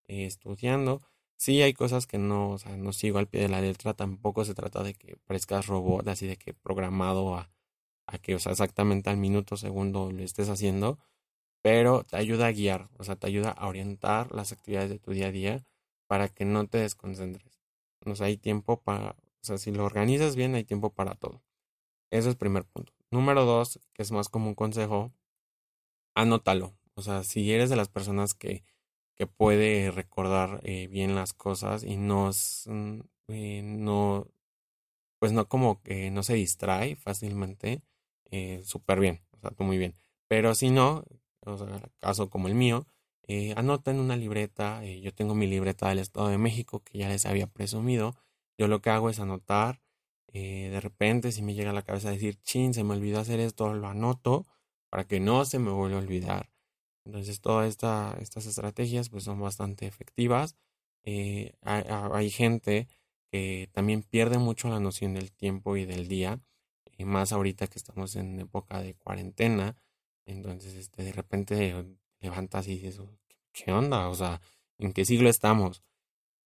eh, 0.07 0.25
estudiando. 0.25 1.01
Sí, 1.37 1.61
hay 1.61 1.73
cosas 1.73 2.07
que 2.07 2.17
no, 2.17 2.57
no 2.77 2.93
sigo 2.93 3.19
al 3.19 3.27
pie 3.27 3.41
de 3.41 3.49
la 3.49 3.61
letra, 3.61 3.93
tampoco 3.93 4.43
se 4.43 4.53
trata 4.55 4.83
de 4.83 4.95
que 4.95 5.17
parezcas 5.25 5.67
robot, 5.67 6.07
así 6.07 6.27
de 6.27 6.37
que 6.37 6.53
programado 6.53 7.35
a, 7.35 7.49
a 8.07 8.17
que, 8.19 8.39
sea, 8.39 8.51
exactamente 8.53 9.09
al 9.09 9.17
minuto, 9.17 9.57
segundo 9.57 10.11
lo 10.11 10.23
estés 10.23 10.49
haciendo, 10.49 10.99
pero 11.61 12.03
te 12.03 12.17
ayuda 12.17 12.47
a 12.47 12.51
guiar, 12.51 12.89
o 12.97 13.03
sea, 13.03 13.15
te 13.17 13.27
ayuda 13.27 13.51
a 13.51 13.67
orientar 13.67 14.33
las 14.33 14.51
actividades 14.53 14.89
de 14.89 14.99
tu 14.99 15.11
día 15.11 15.27
a 15.27 15.31
día 15.31 15.65
para 16.07 16.29
que 16.29 16.45
no 16.45 16.67
te 16.67 16.79
desconcentres. 16.79 17.61
O 18.05 18.23
hay 18.23 18.37
tiempo 18.37 18.81
para, 18.81 19.11
o 19.11 19.43
sea, 19.43 19.57
si 19.57 19.71
lo 19.71 19.85
organizas 19.85 20.35
bien, 20.35 20.55
hay 20.55 20.63
tiempo 20.63 20.93
para 20.93 21.15
todo. 21.15 21.43
Eso 22.09 22.29
es 22.29 22.33
el 22.33 22.37
primer 22.37 22.65
punto. 22.65 22.93
Número 23.11 23.45
dos, 23.45 23.79
que 23.93 24.03
es 24.03 24.11
más 24.11 24.29
como 24.29 24.47
un 24.47 24.55
consejo, 24.55 25.11
anótalo. 26.15 26.77
O 26.95 27.01
sea, 27.01 27.23
si 27.23 27.51
eres 27.51 27.69
de 27.69 27.75
las 27.75 27.89
personas 27.89 28.33
que, 28.33 28.63
que 29.15 29.27
puede 29.27 29.91
recordar 29.91 30.61
eh, 30.63 30.87
bien 30.87 31.15
las 31.15 31.33
cosas 31.33 31.83
y 31.83 31.97
no, 31.97 32.31
mm, 32.65 32.99
eh, 33.29 33.61
no, 33.63 34.27
pues 35.19 35.31
no 35.31 35.47
como 35.47 35.81
que 35.81 36.11
no 36.11 36.23
se 36.23 36.35
distrae 36.35 36.95
fácilmente, 36.95 37.81
eh, 38.31 38.61
súper 38.63 38.99
bien, 38.99 39.21
o 39.31 39.39
sea, 39.39 39.51
tú 39.51 39.63
muy 39.63 39.77
bien. 39.77 39.95
Pero 40.27 40.55
si 40.55 40.69
no, 40.69 41.03
o 41.41 41.57
sea, 41.57 41.81
caso 41.99 42.29
como 42.29 42.47
el 42.47 42.55
mío, 42.55 42.87
eh, 43.27 43.53
anota 43.57 43.91
en 43.91 43.99
una 43.99 44.15
libreta, 44.15 44.83
yo 44.85 45.13
tengo 45.13 45.35
mi 45.35 45.47
libreta 45.47 45.89
del 45.89 45.99
Estado 45.99 46.29
de 46.29 46.37
México 46.37 46.81
que 46.83 46.99
ya 46.99 47.09
les 47.09 47.25
había 47.25 47.47
presumido, 47.47 48.15
yo 48.57 48.67
lo 48.67 48.81
que 48.81 48.89
hago 48.89 49.09
es 49.09 49.19
anotar 49.19 49.81
eh, 50.33 50.69
de 50.71 50.81
repente 50.81 51.31
si 51.31 51.41
me 51.41 51.53
llega 51.53 51.71
a 51.71 51.73
la 51.73 51.81
cabeza 51.81 52.11
decir, 52.11 52.39
chin, 52.43 52.73
se 52.73 52.83
me 52.83 52.93
olvidó 52.93 53.19
hacer 53.19 53.39
esto, 53.39 53.73
lo 53.73 53.87
anoto 53.87 54.45
para 54.89 55.05
que 55.07 55.19
no 55.19 55.45
se 55.45 55.59
me 55.59 55.71
vuelva 55.71 55.97
a 55.97 56.01
olvidar. 56.01 56.51
Entonces 57.05 57.41
todas 57.41 57.69
esta, 57.69 58.15
estas 58.21 58.45
estrategias 58.45 59.09
pues 59.09 59.23
son 59.23 59.39
bastante 59.41 59.87
efectivas. 59.87 60.55
Eh, 61.03 61.53
hay, 61.61 62.29
gente 62.29 62.87
que 63.31 63.69
también 63.73 64.03
pierde 64.03 64.37
mucho 64.37 64.69
la 64.69 64.79
noción 64.79 65.13
del 65.13 65.31
tiempo 65.31 65.77
y 65.77 65.85
del 65.85 66.07
día, 66.07 66.41
y 66.97 67.05
más 67.05 67.31
ahorita 67.33 67.67
que 67.67 67.79
estamos 67.79 68.15
en 68.15 68.39
época 68.39 68.81
de 68.81 68.95
cuarentena. 68.95 69.75
Entonces 70.25 70.75
este, 70.75 71.03
de 71.03 71.13
repente 71.13 71.73
levantas 72.29 72.67
y 72.67 72.79
dices, 72.79 73.01
¿qué 73.53 73.71
onda? 73.71 74.09
O 74.09 74.15
sea, 74.15 74.41
¿en 74.77 74.93
qué 74.93 75.05
siglo 75.05 75.29
estamos? 75.29 75.83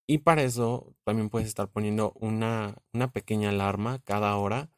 Y 0.08 0.20
para 0.20 0.44
eso 0.44 0.96
también 1.04 1.30
puedes 1.30 1.48
estar 1.48 1.70
poniendo 1.70 2.14
una, 2.16 2.76
una 2.94 3.12
pequeña 3.12 3.50
alarma 3.50 4.00
cada 4.00 4.36
hora. 4.36 4.70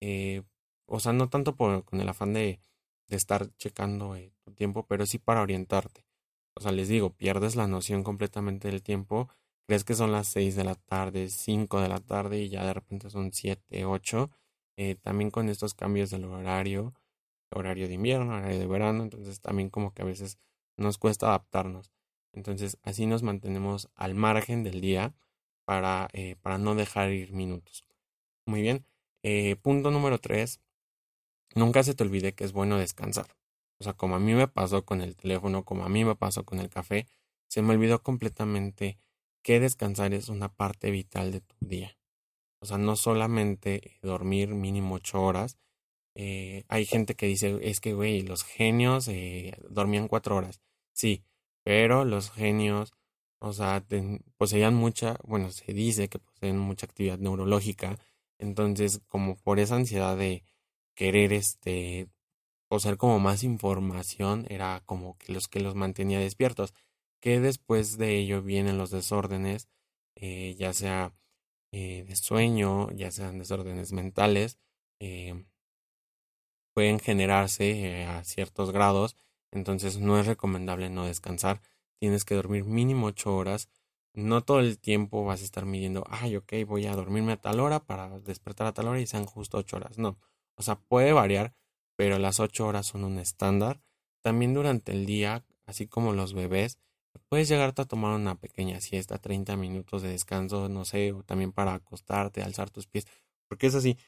Eh, 0.00 0.42
o 0.86 1.00
sea, 1.00 1.12
no 1.12 1.28
tanto 1.30 1.56
con 1.56 2.00
el 2.00 2.08
afán 2.08 2.34
de, 2.34 2.60
de 3.08 3.16
estar 3.16 3.48
checando 3.56 4.16
eh, 4.16 4.32
tu 4.44 4.52
tiempo, 4.52 4.86
pero 4.86 5.06
sí 5.06 5.18
para 5.18 5.42
orientarte. 5.42 6.06
O 6.54 6.60
sea, 6.60 6.72
les 6.72 6.88
digo, 6.88 7.10
pierdes 7.10 7.56
la 7.56 7.66
noción 7.66 8.02
completamente 8.02 8.68
del 8.68 8.82
tiempo. 8.82 9.28
Crees 9.66 9.84
que 9.84 9.94
son 9.94 10.12
las 10.12 10.28
6 10.28 10.56
de 10.56 10.64
la 10.64 10.74
tarde, 10.74 11.28
5 11.28 11.80
de 11.80 11.88
la 11.88 12.00
tarde 12.00 12.40
y 12.42 12.48
ya 12.48 12.64
de 12.64 12.74
repente 12.74 13.10
son 13.10 13.32
7, 13.32 13.84
8. 13.84 14.30
Eh, 14.76 14.96
también 14.96 15.30
con 15.30 15.48
estos 15.48 15.74
cambios 15.74 16.10
del 16.10 16.24
horario, 16.24 16.94
horario 17.54 17.88
de 17.88 17.94
invierno, 17.94 18.36
horario 18.36 18.58
de 18.58 18.66
verano, 18.66 19.02
entonces 19.02 19.40
también 19.40 19.70
como 19.70 19.92
que 19.94 20.02
a 20.02 20.04
veces 20.04 20.38
nos 20.76 20.98
cuesta 20.98 21.28
adaptarnos. 21.28 21.92
Entonces 22.32 22.78
así 22.82 23.06
nos 23.06 23.22
mantenemos 23.22 23.88
al 23.94 24.14
margen 24.14 24.64
del 24.64 24.80
día 24.80 25.14
para, 25.64 26.08
eh, 26.12 26.36
para 26.42 26.58
no 26.58 26.74
dejar 26.74 27.10
ir 27.12 27.32
minutos. 27.32 27.84
Muy 28.46 28.60
bien. 28.60 28.86
Eh, 29.22 29.56
punto 29.56 29.90
número 29.90 30.18
tres. 30.18 30.60
Nunca 31.54 31.82
se 31.82 31.94
te 31.94 32.02
olvide 32.02 32.34
que 32.34 32.44
es 32.44 32.52
bueno 32.52 32.78
descansar. 32.78 33.36
O 33.78 33.84
sea, 33.84 33.92
como 33.94 34.16
a 34.16 34.20
mí 34.20 34.34
me 34.34 34.48
pasó 34.48 34.84
con 34.84 35.00
el 35.00 35.16
teléfono, 35.16 35.64
como 35.64 35.84
a 35.84 35.88
mí 35.88 36.04
me 36.04 36.16
pasó 36.16 36.44
con 36.44 36.58
el 36.58 36.68
café, 36.68 37.06
se 37.48 37.62
me 37.62 37.74
olvidó 37.74 38.02
completamente 38.02 38.98
que 39.42 39.60
descansar 39.60 40.14
es 40.14 40.28
una 40.28 40.48
parte 40.48 40.90
vital 40.90 41.32
de 41.32 41.40
tu 41.40 41.54
día. 41.60 41.96
O 42.60 42.66
sea, 42.66 42.78
no 42.78 42.96
solamente 42.96 43.98
dormir 44.02 44.54
mínimo 44.54 44.94
ocho 44.94 45.22
horas. 45.22 45.58
Eh, 46.14 46.64
hay 46.68 46.86
gente 46.86 47.14
que 47.16 47.26
dice, 47.26 47.58
es 47.62 47.80
que, 47.80 47.94
güey, 47.94 48.22
los 48.22 48.44
genios 48.44 49.10
dormían 49.70 50.08
cuatro 50.08 50.36
horas. 50.36 50.60
Sí, 50.92 51.24
pero 51.64 52.04
los 52.04 52.30
genios, 52.30 52.92
o 53.40 53.52
sea, 53.52 53.84
poseían 54.36 54.74
mucha, 54.74 55.18
bueno, 55.24 55.50
se 55.50 55.72
dice 55.72 56.08
que 56.08 56.18
poseen 56.18 56.58
mucha 56.58 56.86
actividad 56.86 57.18
neurológica, 57.18 57.98
entonces 58.38 59.00
como 59.08 59.36
por 59.36 59.58
esa 59.58 59.76
ansiedad 59.76 60.16
de 60.16 60.44
querer 60.94 61.32
este 61.32 62.08
poseer 62.68 62.96
como 62.96 63.20
más 63.20 63.42
información 63.44 64.46
era 64.48 64.82
como 64.86 65.16
que 65.18 65.32
los 65.32 65.48
que 65.48 65.60
los 65.60 65.74
mantenía 65.74 66.18
despiertos 66.18 66.74
que 67.20 67.40
después 67.40 67.98
de 67.98 68.18
ello 68.18 68.42
vienen 68.42 68.78
los 68.78 68.90
desórdenes 68.90 69.68
eh, 70.16 70.54
ya 70.58 70.72
sea 70.72 71.14
eh, 71.72 72.04
de 72.06 72.16
sueño 72.16 72.90
ya 72.92 73.10
sean 73.10 73.38
desórdenes 73.38 73.92
mentales 73.92 74.58
eh, 75.00 75.44
pueden 76.74 76.98
generarse 76.98 78.04
a 78.04 78.24
ciertos 78.24 78.72
grados 78.72 79.16
entonces 79.54 79.98
no 79.98 80.18
es 80.18 80.26
recomendable 80.26 80.90
no 80.90 81.06
descansar. 81.06 81.62
Tienes 82.00 82.24
que 82.24 82.34
dormir 82.34 82.64
mínimo 82.64 83.06
ocho 83.06 83.34
horas. 83.34 83.68
No 84.12 84.42
todo 84.42 84.60
el 84.60 84.78
tiempo 84.78 85.24
vas 85.24 85.40
a 85.40 85.44
estar 85.44 85.64
midiendo, 85.64 86.04
ay, 86.08 86.36
ok, 86.36 86.52
voy 86.66 86.86
a 86.86 86.94
dormirme 86.94 87.32
a 87.32 87.40
tal 87.40 87.60
hora 87.60 87.80
para 87.80 88.20
despertar 88.20 88.66
a 88.66 88.74
tal 88.74 88.88
hora 88.88 89.00
y 89.00 89.06
sean 89.06 89.26
justo 89.26 89.58
ocho 89.58 89.76
horas. 89.76 89.98
No. 89.98 90.18
O 90.56 90.62
sea, 90.62 90.76
puede 90.76 91.12
variar, 91.12 91.54
pero 91.96 92.18
las 92.18 92.40
ocho 92.40 92.66
horas 92.66 92.86
son 92.86 93.04
un 93.04 93.18
estándar. 93.18 93.80
También 94.22 94.54
durante 94.54 94.92
el 94.92 95.06
día, 95.06 95.44
así 95.66 95.86
como 95.86 96.12
los 96.12 96.32
bebés, 96.34 96.78
puedes 97.28 97.48
llegarte 97.48 97.82
a 97.82 97.86
tomar 97.86 98.14
una 98.14 98.36
pequeña 98.36 98.80
siesta, 98.80 99.18
30 99.18 99.56
minutos 99.56 100.02
de 100.02 100.10
descanso, 100.10 100.68
no 100.68 100.84
sé, 100.84 101.14
también 101.26 101.52
para 101.52 101.74
acostarte, 101.74 102.42
alzar 102.42 102.70
tus 102.70 102.86
pies, 102.86 103.06
porque 103.48 103.66
es 103.68 103.74
así. 103.74 103.98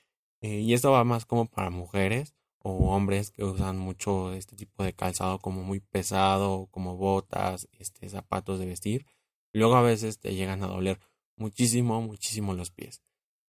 Eh, 0.41 0.61
y 0.61 0.75
esto 0.75 0.93
va 0.93 1.05
más 1.05 1.27
como 1.27 1.47
para 1.47 1.71
mujeres 1.71 2.35
o 2.69 2.93
hombres 2.93 3.31
que 3.31 3.45
usan 3.45 3.79
mucho 3.79 4.33
este 4.33 4.57
tipo 4.57 4.83
de 4.83 4.93
calzado 4.93 5.39
como 5.39 5.63
muy 5.63 5.79
pesado, 5.79 6.67
como 6.73 6.97
botas, 6.97 7.69
este, 7.79 8.09
zapatos 8.09 8.59
de 8.59 8.67
vestir. 8.67 9.07
Luego 9.53 9.77
a 9.77 9.83
veces 9.83 10.19
te 10.19 10.35
llegan 10.35 10.65
a 10.65 10.67
doler 10.67 10.99
muchísimo, 11.37 12.01
muchísimo 12.03 12.55
los 12.55 12.73
pies. 12.73 13.03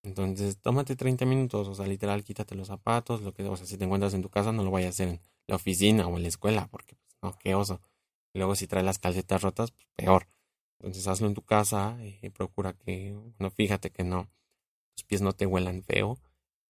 Entonces, 0.04 0.60
tómate 0.62 0.96
30 0.96 1.26
minutos, 1.26 1.68
o 1.68 1.74
sea, 1.74 1.88
literal, 1.88 2.24
quítate 2.24 2.54
los 2.54 2.68
zapatos, 2.68 3.22
lo 3.22 3.34
que, 3.34 3.44
o 3.44 3.56
sea, 3.58 3.66
si 3.66 3.76
te 3.78 3.86
encuentras 3.86 4.14
en 4.14 4.22
tu 4.22 4.30
casa, 4.30 4.52
no 4.52 4.64
lo 4.64 4.70
vayas 4.70 4.90
a 4.90 4.90
hacer 4.90 5.08
en 5.10 5.22
la 5.48 5.56
oficina 5.56 6.06
o 6.08 6.16
en 6.18 6.22
la 6.22 6.30
escuela, 6.30 6.68
porque, 6.70 6.96
pues, 6.96 7.18
no, 7.24 7.34
qué 7.40 7.56
oso. 7.56 7.82
luego, 8.36 8.56
si 8.56 8.68
traes 8.68 8.86
las 8.86 9.00
calcetas 9.00 9.42
rotas, 9.42 9.72
pues, 9.72 9.88
peor. 9.96 10.28
Entonces, 10.80 11.08
hazlo 11.08 11.28
en 11.28 11.34
tu 11.34 11.42
casa, 11.42 11.98
y 12.04 12.20
eh, 12.22 12.30
procura 12.30 12.74
que, 12.74 13.18
no, 13.40 13.50
fíjate 13.50 13.90
que 13.90 14.04
no, 14.04 14.30
tus 14.96 15.06
pies 15.06 15.22
no 15.24 15.34
te 15.34 15.48
huelan 15.48 15.82
feo, 15.82 16.20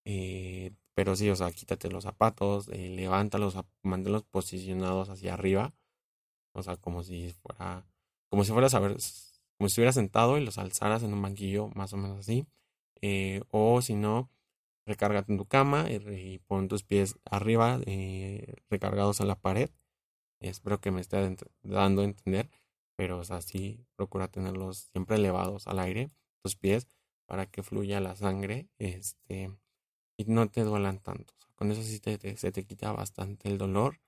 eh, 0.06 0.72
pero 0.98 1.16
sí, 1.16 1.30
o 1.30 1.36
sea, 1.36 1.52
quítate 1.52 1.92
los 1.92 2.06
zapatos, 2.06 2.70
eh, 2.70 2.90
levántalos, 2.90 3.56
manténlos 3.84 4.24
posicionados 4.24 5.10
hacia 5.10 5.36
arriba, 5.36 5.76
o 6.56 6.64
sea, 6.64 6.78
como 6.78 7.04
si 7.04 7.34
fuera, 7.34 7.86
como 8.32 8.44
si 8.44 8.52
fueras 8.52 8.74
a 8.74 8.80
ver, 8.80 8.94
como 9.58 9.70
si 9.70 9.74
estuvieras 9.74 9.94
sentado 9.94 10.40
y 10.40 10.44
los 10.44 10.58
alzaras 10.58 11.04
en 11.04 11.14
un 11.14 11.22
banquillo, 11.22 11.70
más 11.76 11.94
o 11.94 11.98
menos 11.98 12.18
así 12.18 12.48
eh, 13.02 13.44
o 13.52 13.82
si 13.84 13.94
no, 13.96 14.32
recárgate 14.88 15.32
en 15.32 15.38
tu 15.38 15.46
cama 15.46 15.86
y, 15.92 16.40
pon 16.48 16.68
tus 16.68 16.84
pies 16.84 17.20
arriba, 17.26 17.80
eh, 17.86 18.56
recargados 18.70 19.20
en 19.20 19.28
la 19.28 19.40
pared. 19.40 19.70
Espero 20.42 20.80
que 20.82 20.92
me 20.92 21.02
esté 21.02 21.38
dando 21.62 22.02
a 22.02 22.06
entender, 22.06 22.50
pero 22.98 23.22
así 23.30 23.86
procura 23.96 24.30
tenerlos 24.30 24.90
siempre 24.92 25.18
elevados 25.18 25.68
al 25.68 25.80
aire, 25.80 26.10
tus 26.44 26.56
pies, 26.56 26.88
para 27.28 27.46
que 27.46 27.62
fluya 27.64 28.00
la 28.00 28.16
sangre 28.16 28.68
este, 28.80 29.52
y 30.18 30.26
no 30.26 30.50
te 30.50 30.64
duelan 30.64 31.00
tanto. 31.00 31.34
con 31.56 31.72
eso 31.72 31.82
sí 31.84 32.00
se 32.38 32.52
te 32.52 32.66
quita 32.66 32.92
bastante 32.92 33.50
el 33.50 33.58
dolor. 33.58 34.00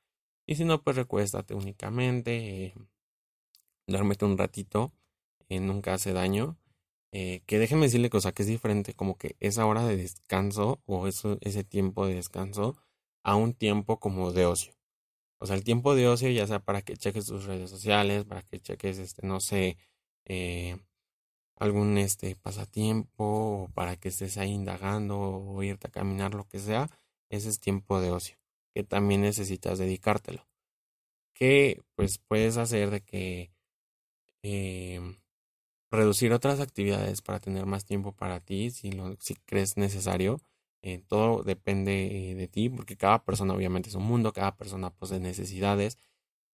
Y 0.48 0.56
si 0.56 0.66
no, 0.66 0.84
pues 0.84 0.96
recuéstate 0.98 1.54
únicamente, 1.56 2.66
eh, 2.68 2.76
un 3.88 4.38
ratito, 4.38 4.94
nunca 5.50 5.94
hace 5.94 6.14
daño. 6.14 6.58
Eh, 7.12 7.42
que 7.48 7.58
déjenme 7.60 7.86
decirle 7.88 8.10
cosa 8.12 8.32
que 8.34 8.44
es 8.44 8.48
diferente, 8.50 8.94
como 8.94 9.18
que 9.18 9.36
esa 9.40 9.66
hora 9.66 9.86
de 9.86 9.98
descanso 9.98 10.82
o 10.86 11.08
eso, 11.08 11.38
ese 11.42 11.64
tiempo 11.64 12.06
de 12.06 12.16
descanso 12.16 12.78
a 13.24 13.36
un 13.36 13.54
tiempo 13.54 14.00
como 14.00 14.32
de 14.32 14.46
ocio. 14.46 14.74
O 15.40 15.48
sea, 15.48 15.56
el 15.56 15.64
tiempo 15.64 15.96
de 15.96 16.08
ocio 16.08 16.30
ya 16.32 16.48
sea 16.48 16.60
para 16.60 16.82
que 16.84 16.98
cheques 16.98 17.26
tus 17.28 17.46
redes 17.46 17.70
sociales, 17.70 18.26
para 18.26 18.44
que 18.44 18.60
cheques, 18.62 19.00
este, 19.00 19.26
no 19.28 19.40
sé, 19.40 19.78
eh, 20.26 20.78
algún 21.60 21.98
este 21.98 22.36
pasatiempo 22.36 23.64
o 23.64 23.70
para 23.74 23.98
que 23.98 24.10
estés 24.10 24.38
ahí 24.38 24.52
indagando 24.52 25.20
o 25.20 25.62
irte 25.64 25.88
a 25.88 25.92
caminar, 25.92 26.34
lo 26.34 26.48
que 26.48 26.60
sea, 26.60 26.90
ese 27.30 27.50
es 27.50 27.60
tiempo 27.60 28.02
de 28.02 28.12
ocio, 28.12 28.38
que 28.74 28.84
también 28.84 29.22
necesitas 29.22 29.78
dedicártelo. 29.78 30.48
Que 31.34 31.82
pues 31.96 32.18
puedes 32.18 32.58
hacer 32.58 32.90
de 32.92 33.02
que 33.02 33.52
eh, 34.44 35.02
reducir 35.92 36.34
otras 36.34 36.60
actividades 36.60 37.22
para 37.22 37.40
tener 37.40 37.66
más 37.66 37.86
tiempo 37.86 38.14
para 38.14 38.40
ti 38.40 38.72
si 38.72 38.92
lo 38.92 39.16
si 39.20 39.36
crees 39.36 39.78
necesario. 39.78 40.42
Eh, 40.82 41.04
todo 41.08 41.44
depende 41.44 42.32
eh, 42.32 42.36
de 42.36 42.48
ti 42.48 42.70
porque 42.70 42.96
cada 42.96 43.24
persona 43.26 43.54
obviamente 43.54 43.90
es 43.90 43.96
un 43.96 44.06
mundo, 44.06 44.32
cada 44.34 44.56
persona 44.56 44.92
posee 44.92 45.20
necesidades 45.20 45.98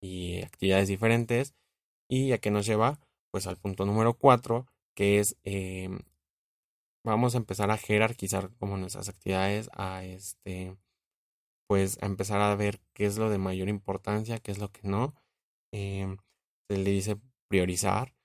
y 0.02 0.42
actividades 0.42 0.88
diferentes. 0.88 1.56
Y 2.10 2.32
a 2.34 2.40
qué 2.40 2.52
nos 2.52 2.66
lleva 2.66 3.00
pues 3.32 3.48
al 3.48 3.58
punto 3.58 3.86
número 3.86 4.14
cuatro 4.16 4.68
que 4.96 5.20
es 5.20 5.38
em, 5.44 6.00
vamos 7.04 7.36
a 7.36 7.38
empezar 7.38 7.72
a 7.72 7.78
jerarquizar 7.78 8.52
como 8.58 8.78
nuestras 8.78 9.10
actividades 9.10 9.70
a 9.74 10.04
este 10.04 10.76
pues 11.68 11.98
a 12.02 12.06
empezar 12.08 12.42
a 12.42 12.56
ver 12.56 12.82
qué 12.94 13.06
es 13.06 13.18
lo 13.18 13.30
de 13.30 13.38
mayor 13.40 13.70
importancia, 13.70 14.40
qué 14.40 14.52
es 14.52 14.60
lo 14.60 14.72
que 14.72 14.82
no. 14.88 15.16
Em, 15.72 16.18
se 16.70 16.78
le 16.78 16.92
dice 16.92 17.18
priorizar 17.48 18.16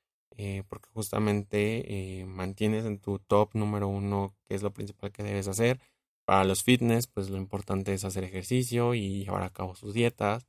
eh, 0.42 0.64
porque 0.68 0.88
justamente 0.94 2.20
eh, 2.20 2.24
mantienes 2.26 2.86
en 2.86 2.98
tu 2.98 3.18
top 3.18 3.50
número 3.54 3.88
uno 3.88 4.34
qué 4.48 4.54
es 4.54 4.62
lo 4.62 4.72
principal 4.72 5.12
que 5.12 5.22
debes 5.22 5.48
hacer. 5.48 5.80
Para 6.24 6.44
los 6.44 6.62
fitness, 6.62 7.08
pues 7.08 7.28
lo 7.30 7.36
importante 7.36 7.92
es 7.92 8.04
hacer 8.04 8.24
ejercicio 8.24 8.94
y 8.94 9.24
llevar 9.24 9.42
a 9.42 9.50
cabo 9.50 9.74
sus 9.74 9.92
dietas. 9.94 10.46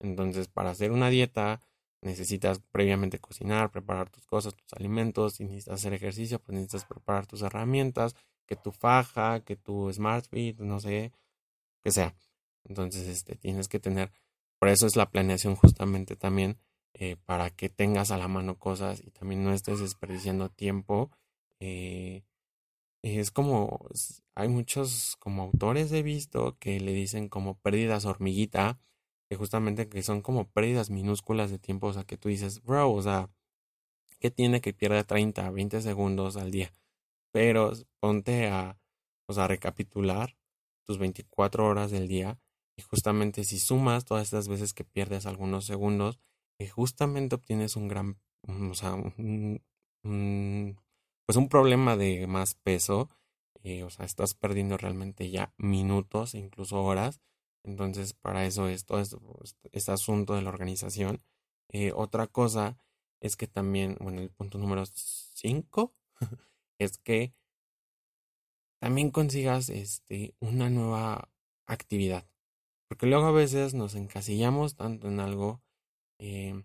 Entonces, 0.00 0.48
para 0.48 0.70
hacer 0.70 0.92
una 0.92 1.10
dieta, 1.10 1.60
necesitas 2.02 2.60
previamente 2.72 3.18
cocinar, 3.18 3.70
preparar 3.70 4.10
tus 4.10 4.26
cosas, 4.26 4.54
tus 4.54 4.72
alimentos. 4.74 5.34
Si 5.34 5.44
necesitas 5.44 5.74
hacer 5.74 5.94
ejercicio, 5.94 6.38
pues 6.40 6.54
necesitas 6.54 6.84
preparar 6.84 7.26
tus 7.26 7.42
herramientas, 7.42 8.14
que 8.46 8.56
tu 8.56 8.72
faja, 8.72 9.40
que 9.40 9.56
tu 9.56 9.90
Smart 9.92 10.26
no 10.58 10.80
sé, 10.80 11.12
que 11.82 11.90
sea. 11.90 12.14
Entonces, 12.64 13.06
este, 13.08 13.36
tienes 13.36 13.68
que 13.68 13.80
tener, 13.80 14.12
por 14.58 14.68
eso 14.68 14.86
es 14.86 14.96
la 14.96 15.10
planeación 15.10 15.56
justamente 15.56 16.16
también 16.16 16.58
eh, 16.94 17.16
para 17.24 17.50
que 17.50 17.68
tengas 17.68 18.10
a 18.10 18.18
la 18.18 18.28
mano 18.28 18.58
cosas 18.58 19.00
y 19.00 19.10
también 19.10 19.42
no 19.44 19.52
estés 19.52 19.80
desperdiciando 19.80 20.50
tiempo. 20.50 21.10
Eh, 21.60 22.24
es 23.02 23.30
como, 23.30 23.88
hay 24.34 24.48
muchos 24.48 25.16
como 25.18 25.42
autores 25.42 25.92
he 25.92 26.02
visto 26.02 26.56
que 26.58 26.78
le 26.80 26.92
dicen 26.92 27.28
como 27.28 27.58
pérdidas 27.58 28.04
hormiguita, 28.04 28.78
que 29.32 29.36
justamente 29.36 29.88
que 29.88 30.02
son 30.02 30.20
como 30.20 30.46
pérdidas 30.50 30.90
minúsculas 30.90 31.50
de 31.50 31.58
tiempo, 31.58 31.86
o 31.86 31.92
sea, 31.94 32.04
que 32.04 32.18
tú 32.18 32.28
dices, 32.28 32.62
bro, 32.62 32.92
o 32.92 33.00
sea, 33.00 33.30
¿qué 34.20 34.30
tiene 34.30 34.60
que 34.60 34.74
pierda 34.74 35.04
30, 35.04 35.50
20 35.50 35.80
segundos 35.80 36.36
al 36.36 36.50
día? 36.50 36.70
Pero 37.32 37.72
ponte 37.98 38.48
a, 38.48 38.78
o 39.26 39.32
sea, 39.32 39.48
recapitular 39.48 40.36
tus 40.84 40.98
24 40.98 41.66
horas 41.66 41.90
del 41.90 42.08
día 42.08 42.38
y 42.76 42.82
justamente 42.82 43.44
si 43.44 43.58
sumas 43.58 44.04
todas 44.04 44.24
estas 44.24 44.48
veces 44.48 44.74
que 44.74 44.84
pierdes 44.84 45.24
algunos 45.24 45.64
segundos, 45.64 46.20
justamente 46.68 47.36
obtienes 47.36 47.74
un 47.74 47.88
gran, 47.88 48.18
o 48.46 48.74
sea, 48.74 48.92
un, 48.92 49.62
pues 51.24 51.36
un 51.38 51.48
problema 51.48 51.96
de 51.96 52.26
más 52.26 52.54
peso, 52.54 53.08
eh, 53.62 53.82
o 53.82 53.88
sea, 53.88 54.04
estás 54.04 54.34
perdiendo 54.34 54.76
realmente 54.76 55.30
ya 55.30 55.54
minutos 55.56 56.34
e 56.34 56.38
incluso 56.38 56.84
horas. 56.84 57.22
Entonces, 57.64 58.14
para 58.14 58.46
eso 58.46 58.68
es 58.68 58.84
todo 58.84 59.00
este, 59.00 59.18
este 59.72 59.92
asunto 59.92 60.34
de 60.34 60.42
la 60.42 60.50
organización. 60.50 61.22
Eh, 61.68 61.92
otra 61.94 62.26
cosa 62.26 62.76
es 63.20 63.36
que 63.36 63.46
también, 63.46 63.96
bueno, 64.00 64.20
el 64.20 64.30
punto 64.30 64.58
número 64.58 64.84
5 64.86 65.94
es 66.78 66.98
que 66.98 67.34
también 68.80 69.10
consigas 69.10 69.68
este, 69.68 70.34
una 70.40 70.68
nueva 70.70 71.30
actividad. 71.66 72.26
Porque 72.88 73.06
luego 73.06 73.26
a 73.26 73.32
veces 73.32 73.74
nos 73.74 73.94
encasillamos 73.94 74.76
tanto 74.76 75.08
en 75.08 75.20
algo 75.20 75.62
eh, 76.18 76.62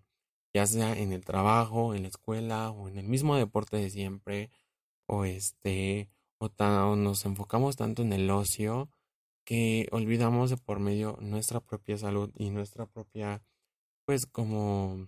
ya 0.54 0.66
sea 0.66 0.98
en 0.98 1.14
el 1.14 1.24
trabajo, 1.26 1.94
en 1.94 2.04
la 2.04 2.10
escuela 2.10 2.72
o 2.72 2.88
en 2.88 2.98
el 2.98 3.08
mismo 3.08 3.36
deporte 3.36 3.78
de 3.78 3.90
siempre, 3.90 4.50
o 5.08 5.26
este, 5.26 6.10
o, 6.40 6.50
nos 6.96 7.26
enfocamos 7.26 7.76
tanto 7.76 8.02
en 8.02 8.14
el 8.14 8.30
ocio 8.30 8.90
que 9.48 9.88
olvidamos 9.94 10.50
de 10.52 10.58
por 10.58 10.80
medio 10.82 11.18
nuestra 11.22 11.62
propia 11.62 11.98
salud 11.98 12.32
y 12.36 12.50
nuestra 12.52 12.86
propia, 12.86 13.42
pues 14.06 14.26
como, 14.28 15.08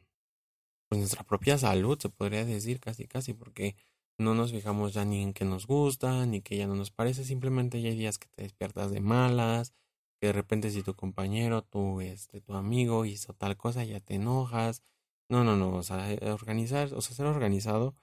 pues 0.90 1.00
nuestra 1.00 1.24
propia 1.24 1.58
salud, 1.58 2.00
se 2.00 2.10
podría 2.10 2.46
decir 2.46 2.80
casi 2.80 3.08
casi, 3.08 3.34
porque 3.34 3.76
no 4.18 4.36
nos 4.36 4.52
fijamos 4.52 4.94
ya 4.94 5.06
ni 5.06 5.24
en 5.24 5.34
que 5.34 5.46
nos 5.46 5.68
gusta, 5.68 6.26
ni 6.26 6.42
que 6.42 6.58
ya 6.58 6.68
no 6.68 6.76
nos 6.76 6.92
parece, 6.92 7.26
simplemente 7.26 7.82
ya 7.82 7.90
hay 7.90 7.98
días 7.98 8.20
que 8.20 8.28
te 8.30 8.44
despiertas 8.44 8.92
de 8.92 9.02
malas, 9.02 9.74
que 10.22 10.28
de 10.28 10.34
repente 10.34 10.72
si 10.72 10.84
tu 10.84 10.96
compañero, 10.96 11.64
tu, 11.64 12.02
este, 12.02 12.42
tu 12.42 12.54
amigo 12.56 13.06
hizo 13.06 13.34
tal 13.34 13.58
cosa, 13.58 13.84
ya 13.84 14.00
te 14.00 14.16
enojas. 14.16 14.84
No, 15.30 15.44
no, 15.44 15.56
no, 15.58 15.76
o 15.76 15.84
sea, 15.84 16.12
eh, 16.14 16.32
organizar, 16.32 16.94
o 16.94 17.02
sea, 17.02 17.16
ser 17.16 17.26
organizado 17.28 17.96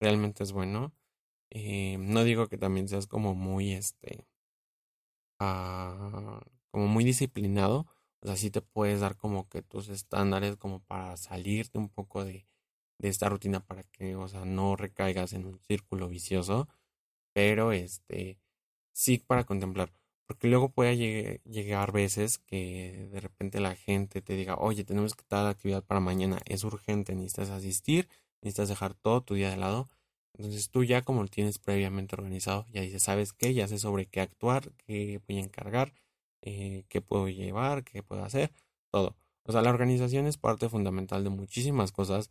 realmente 0.00 0.42
es 0.44 0.52
bueno. 0.52 0.94
Eh, 1.50 1.98
no 2.00 2.24
digo 2.24 2.48
que 2.48 2.58
también 2.58 2.88
seas 2.88 3.06
como 3.06 3.34
muy, 3.34 3.72
este, 3.72 4.26
ah, 5.38 6.40
como 6.70 6.86
muy 6.88 7.04
disciplinado. 7.04 7.86
O 8.22 8.26
sea, 8.26 8.36
sí 8.36 8.50
te 8.50 8.62
puedes 8.62 9.00
dar 9.00 9.16
como 9.16 9.48
que 9.48 9.62
tus 9.62 9.88
estándares 9.88 10.56
como 10.56 10.80
para 10.80 11.16
salirte 11.16 11.78
un 11.78 11.88
poco 11.90 12.24
de, 12.24 12.46
de 12.98 13.08
esta 13.08 13.28
rutina 13.28 13.60
para 13.60 13.84
que, 13.84 14.16
o 14.16 14.28
sea, 14.28 14.44
no 14.44 14.76
recaigas 14.76 15.32
en 15.34 15.46
un 15.46 15.58
círculo 15.60 16.08
vicioso. 16.08 16.68
Pero, 17.34 17.72
este, 17.72 18.40
sí 18.92 19.18
para 19.18 19.44
contemplar. 19.44 19.92
Porque 20.26 20.48
luego 20.48 20.70
puede 20.70 21.40
llegar 21.44 21.92
veces 21.92 22.38
que 22.38 23.08
de 23.12 23.20
repente 23.20 23.60
la 23.60 23.76
gente 23.76 24.22
te 24.22 24.34
diga, 24.36 24.56
oye, 24.56 24.84
tenemos 24.84 25.14
que 25.14 25.24
dar 25.28 25.46
actividad 25.46 25.84
para 25.84 26.00
mañana, 26.00 26.40
es 26.46 26.64
urgente, 26.64 27.14
necesitas 27.14 27.50
asistir, 27.50 28.08
necesitas 28.42 28.68
dejar 28.70 28.94
todo 28.94 29.22
tu 29.22 29.34
día 29.34 29.50
de 29.50 29.56
lado. 29.58 29.90
Entonces 30.34 30.70
tú 30.70 30.84
ya 30.84 31.02
como 31.02 31.22
lo 31.22 31.28
tienes 31.28 31.58
previamente 31.58 32.16
organizado, 32.16 32.66
ya 32.72 32.80
dices, 32.82 33.02
¿sabes 33.02 33.32
qué? 33.32 33.54
Ya 33.54 33.68
sé 33.68 33.78
sobre 33.78 34.06
qué 34.06 34.20
actuar, 34.20 34.72
qué 34.86 35.20
voy 35.28 35.38
a 35.38 35.40
encargar, 35.40 35.94
eh, 36.42 36.84
qué 36.88 37.00
puedo 37.00 37.28
llevar, 37.28 37.84
qué 37.84 38.02
puedo 38.02 38.24
hacer, 38.24 38.52
todo. 38.90 39.16
O 39.44 39.52
sea, 39.52 39.62
la 39.62 39.70
organización 39.70 40.26
es 40.26 40.38
parte 40.38 40.68
fundamental 40.68 41.24
de 41.24 41.30
muchísimas 41.30 41.92
cosas. 41.92 42.30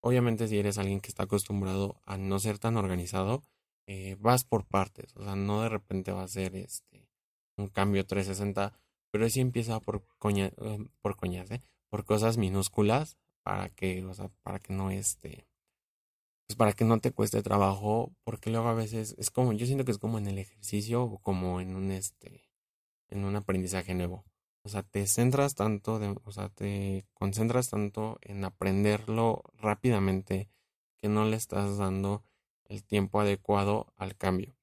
Obviamente 0.00 0.48
si 0.48 0.58
eres 0.58 0.78
alguien 0.78 1.00
que 1.00 1.08
está 1.08 1.24
acostumbrado 1.24 2.00
a 2.06 2.18
no 2.18 2.38
ser 2.38 2.58
tan 2.58 2.76
organizado, 2.76 3.44
eh, 3.86 4.16
vas 4.18 4.44
por 4.44 4.66
partes. 4.66 5.14
O 5.16 5.24
sea, 5.24 5.36
no 5.36 5.62
de 5.62 5.68
repente 5.68 6.12
va 6.12 6.22
a 6.24 6.28
ser 6.28 6.56
este 6.56 7.08
un 7.56 7.68
cambio 7.68 8.06
360, 8.06 8.72
pero 9.10 9.28
sí 9.30 9.40
empieza 9.40 9.80
por 9.80 10.04
coña, 10.18 10.52
em, 10.58 10.88
por 11.02 11.16
coñas, 11.16 11.50
¿eh? 11.50 11.60
por 11.88 12.04
cosas 12.04 12.36
minúsculas 12.36 13.16
para 13.42 13.68
que, 13.70 14.04
o 14.04 14.14
sea, 14.14 14.28
para 14.42 14.58
que 14.58 14.72
no 14.72 14.90
este, 14.90 15.46
pues 16.46 16.56
para 16.56 16.72
que 16.72 16.84
no 16.84 17.00
te 17.00 17.12
cueste 17.12 17.42
trabajo, 17.42 18.12
porque 18.24 18.50
luego 18.50 18.68
a 18.68 18.74
veces 18.74 19.14
es 19.18 19.30
como, 19.30 19.52
yo 19.52 19.66
siento 19.66 19.84
que 19.84 19.92
es 19.92 19.98
como 19.98 20.18
en 20.18 20.26
el 20.26 20.38
ejercicio 20.38 21.04
o 21.04 21.18
como 21.18 21.60
en 21.60 21.74
un 21.76 21.90
este, 21.90 22.50
en 23.08 23.24
un 23.24 23.36
aprendizaje 23.36 23.94
nuevo. 23.94 24.24
O 24.62 24.68
sea, 24.68 24.82
te 24.82 25.06
centras 25.06 25.54
tanto, 25.54 26.00
o 26.24 26.32
sea, 26.32 26.48
te 26.48 27.06
concentras 27.14 27.70
tanto 27.70 28.18
en 28.22 28.44
aprenderlo 28.44 29.42
rápidamente 29.58 30.48
que 31.00 31.08
no 31.08 31.26
le 31.26 31.36
estás 31.36 31.76
dando 31.76 32.24
el 32.64 32.82
tiempo 32.82 33.20
adecuado 33.20 33.92
al 33.96 34.16
cambio. 34.16 34.56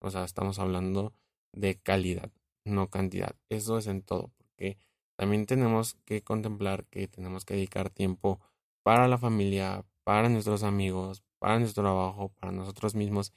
O 0.00 0.10
sea, 0.10 0.24
estamos 0.24 0.58
hablando 0.58 1.12
de 1.52 1.76
calidad, 1.80 2.30
no 2.64 2.90
cantidad. 2.90 3.36
Eso 3.48 3.78
es 3.78 3.86
en 3.86 4.02
todo, 4.02 4.32
porque 4.38 4.76
también 5.16 5.46
tenemos 5.46 5.94
que 6.04 6.22
contemplar 6.22 6.86
que 6.86 7.06
tenemos 7.08 7.44
que 7.44 7.54
dedicar 7.54 7.90
tiempo 7.90 8.40
para 8.82 9.08
la 9.08 9.18
familia, 9.18 9.84
para 10.04 10.28
nuestros 10.28 10.62
amigos, 10.62 11.24
para 11.38 11.58
nuestro 11.58 11.82
trabajo, 11.82 12.30
para 12.40 12.52
nosotros 12.52 12.94
mismos. 12.94 13.32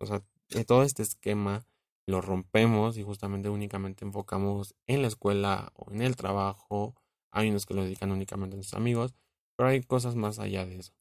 O 0.00 0.06
sea, 0.06 0.22
todo 0.66 0.82
este 0.82 1.02
esquema 1.02 1.66
lo 2.06 2.20
rompemos 2.20 2.96
y 2.96 3.02
justamente 3.02 3.50
únicamente 3.50 4.04
enfocamos 4.04 4.74
en 4.86 5.02
la 5.02 5.08
escuela 5.08 5.72
o 5.74 5.92
en 5.92 6.02
el 6.02 6.16
trabajo. 6.16 6.94
Hay 7.30 7.50
unos 7.50 7.66
que 7.66 7.74
lo 7.74 7.84
dedican 7.84 8.10
únicamente 8.10 8.56
a 8.58 8.62
sus 8.62 8.74
amigos, 8.74 9.14
pero 9.56 9.68
hay 9.68 9.82
cosas 9.82 10.16
más 10.16 10.38
allá 10.38 10.64
de 10.64 10.78
eso. 10.78 10.94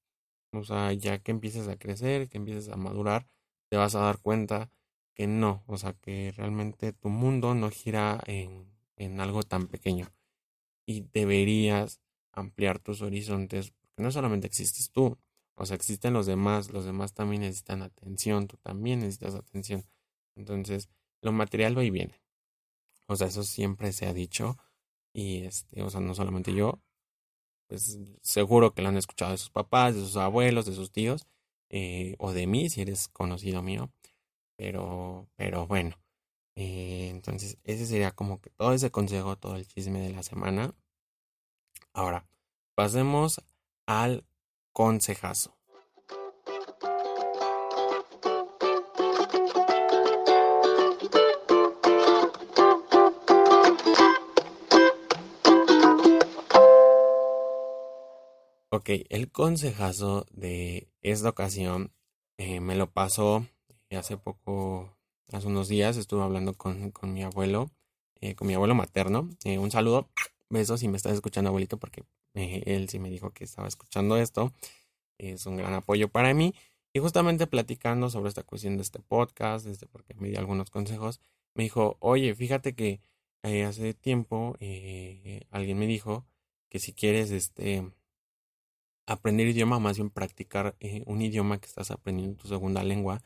O 0.54 0.63
sea, 0.63 0.91
ya 0.93 1.20
que 1.20 1.32
empieces 1.32 1.67
a 1.67 1.78
crecer, 1.78 2.28
que 2.30 2.38
empieces 2.38 2.70
a 2.70 2.78
madurar, 2.78 3.28
te 3.70 3.78
vas 3.78 3.96
a 3.96 4.00
dar 4.00 4.20
cuenta 4.20 4.70
que 5.13 5.28
no, 5.28 5.63
o 5.67 5.78
sea, 5.78 5.93
que 5.93 6.32
realmente 6.36 6.93
tu 6.93 7.10
mundo 7.10 7.56
no 7.56 7.70
gira 7.70 8.22
en, 8.28 8.72
en 8.98 9.20
algo 9.20 9.43
tan 9.43 9.67
pequeño. 9.67 10.08
Y 10.86 11.06
deberías 11.13 12.02
ampliar 12.34 12.80
tus 12.80 13.02
horizontes, 13.02 13.74
no 13.97 14.12
solamente 14.12 14.47
existes 14.47 14.91
tú, 14.91 15.17
o 15.55 15.65
sea, 15.65 15.75
existen 15.75 16.13
los 16.13 16.27
demás, 16.27 16.71
los 16.71 16.86
demás 16.86 17.13
también 17.13 17.41
necesitan 17.41 17.81
atención, 17.81 18.47
tú 18.47 18.57
también 18.57 18.99
necesitas 18.99 19.36
atención. 19.36 19.86
Entonces, 20.36 20.89
lo 21.21 21.31
material 21.31 21.77
va 21.77 21.83
y 21.83 21.89
viene. 21.89 22.21
O 23.07 23.15
sea, 23.15 23.27
eso 23.27 23.43
siempre 23.43 23.91
se 23.91 24.05
ha 24.05 24.13
dicho. 24.13 24.57
Y 25.13 25.45
este, 25.45 25.81
o 25.81 25.89
sea, 25.89 25.99
no 25.99 26.13
solamente 26.13 26.53
yo, 26.53 26.81
pues 27.67 27.99
seguro 28.21 28.73
que 28.73 28.81
lo 28.83 28.89
han 28.89 28.97
escuchado 28.97 29.31
de 29.31 29.38
sus 29.38 29.49
papás, 29.49 29.95
de 29.95 30.01
sus 30.01 30.17
abuelos, 30.17 30.65
de 30.65 30.73
sus 30.73 30.91
tíos, 30.91 31.27
eh, 31.69 32.15
o 32.19 32.33
de 32.33 32.47
mí, 32.47 32.69
si 32.69 32.81
eres 32.81 33.07
conocido 33.07 33.63
mío. 33.63 33.91
Pero, 34.57 35.27
pero 35.36 35.67
bueno. 35.67 35.97
Eh, 36.55 37.10
entonces, 37.10 37.57
ese 37.63 37.86
sería 37.86 38.12
como 38.12 38.41
que 38.41 38.49
todo 38.51 38.73
ese 38.73 38.91
consejo, 38.91 39.38
todo 39.38 39.55
el 39.55 39.67
chisme 39.67 40.01
de 40.01 40.12
la 40.12 40.23
semana. 40.23 40.75
Ahora, 41.93 42.27
pasemos 42.75 43.41
al 43.88 44.26
consejazo. 44.73 45.58
Ok, 58.69 58.89
el 59.10 59.32
consejazo 59.32 60.26
de 60.32 60.91
esta 61.02 61.30
ocasión 61.30 61.93
eh, 62.38 62.60
me 62.60 62.76
lo 62.76 62.91
pasó 62.91 63.47
hace 63.89 64.17
poco, 64.17 64.95
hace 65.32 65.47
unos 65.47 65.69
días, 65.69 65.97
estuve 65.97 66.23
hablando 66.23 66.54
con, 66.54 66.91
con 66.91 67.13
mi 67.13 67.23
abuelo, 67.23 67.71
eh, 68.21 68.36
con 68.36 68.47
mi 68.47 68.54
abuelo 68.54 68.76
materno. 68.76 69.30
Eh, 69.45 69.58
un 69.58 69.71
saludo, 69.71 70.10
besos 70.50 70.82
si 70.82 70.89
me 70.89 70.97
estás 70.97 71.13
escuchando, 71.13 71.50
abuelito, 71.50 71.78
porque 71.78 72.04
él 72.38 72.89
sí 72.89 73.00
me 73.00 73.10
dijo 73.10 73.32
que 73.32 73.43
estaba 73.43 73.67
escuchando 73.67 74.17
esto. 74.17 74.54
Es 75.17 75.45
un 75.45 75.58
gran 75.58 75.73
apoyo 75.73 76.10
para 76.10 76.34
mí. 76.34 76.54
Y 76.93 77.00
justamente 77.00 77.47
platicando 77.47 78.10
sobre 78.10 78.30
esta 78.30 78.43
cuestión 78.43 78.78
de 78.78 78.84
este 78.84 79.00
podcast, 79.00 79.67
este, 79.67 79.88
porque 79.88 80.13
me 80.15 80.30
dio 80.30 80.39
algunos 80.39 80.69
consejos, 80.69 81.21
me 81.54 81.63
dijo, 81.63 81.97
oye, 82.00 82.34
fíjate 82.34 82.76
que 82.76 83.02
hace 83.43 83.93
tiempo 83.93 84.58
alguien 85.52 85.80
me 85.80 85.88
dijo 85.88 86.26
que 86.69 86.80
si 86.80 86.93
quieres, 86.93 87.32
este, 87.32 87.91
aprender 89.06 89.47
idioma, 89.47 89.80
más 89.80 89.97
bien 89.97 90.10
practicar 90.10 90.76
eh, 90.80 91.04
un 91.06 91.21
idioma 91.21 91.60
que 91.60 91.67
estás 91.67 91.91
aprendiendo 91.91 92.38
tu 92.38 92.47
segunda 92.47 92.84
lengua, 92.84 93.23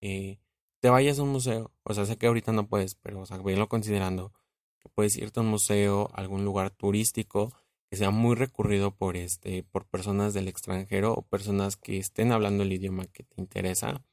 eh, 0.00 0.38
te 0.80 0.90
vayas 0.90 1.18
a 1.18 1.22
un 1.22 1.30
museo. 1.30 1.72
O 1.84 1.94
sea, 1.94 2.06
sé 2.06 2.16
que 2.16 2.26
ahorita 2.26 2.52
no 2.52 2.68
puedes, 2.68 2.94
pero 2.96 3.20
o 3.20 3.26
sea, 3.26 3.38
venlo 3.38 3.68
considerando 3.68 4.32
puedes 4.94 5.16
irte 5.16 5.40
a 5.40 5.42
un 5.42 5.48
museo, 5.48 6.10
algún 6.14 6.44
lugar 6.44 6.70
turístico 6.70 7.52
que 7.90 7.96
sea 7.96 8.10
muy 8.10 8.36
recurrido 8.36 8.94
por 8.94 9.16
este, 9.16 9.64
por 9.64 9.86
personas 9.86 10.32
del 10.34 10.48
extranjero 10.48 11.12
o 11.12 11.22
personas 11.22 11.76
que 11.76 11.98
estén 11.98 12.32
hablando 12.32 12.62
el 12.62 12.72
idioma 12.72 13.06
que 13.06 13.24
te 13.24 13.40
interesa. 13.40 14.04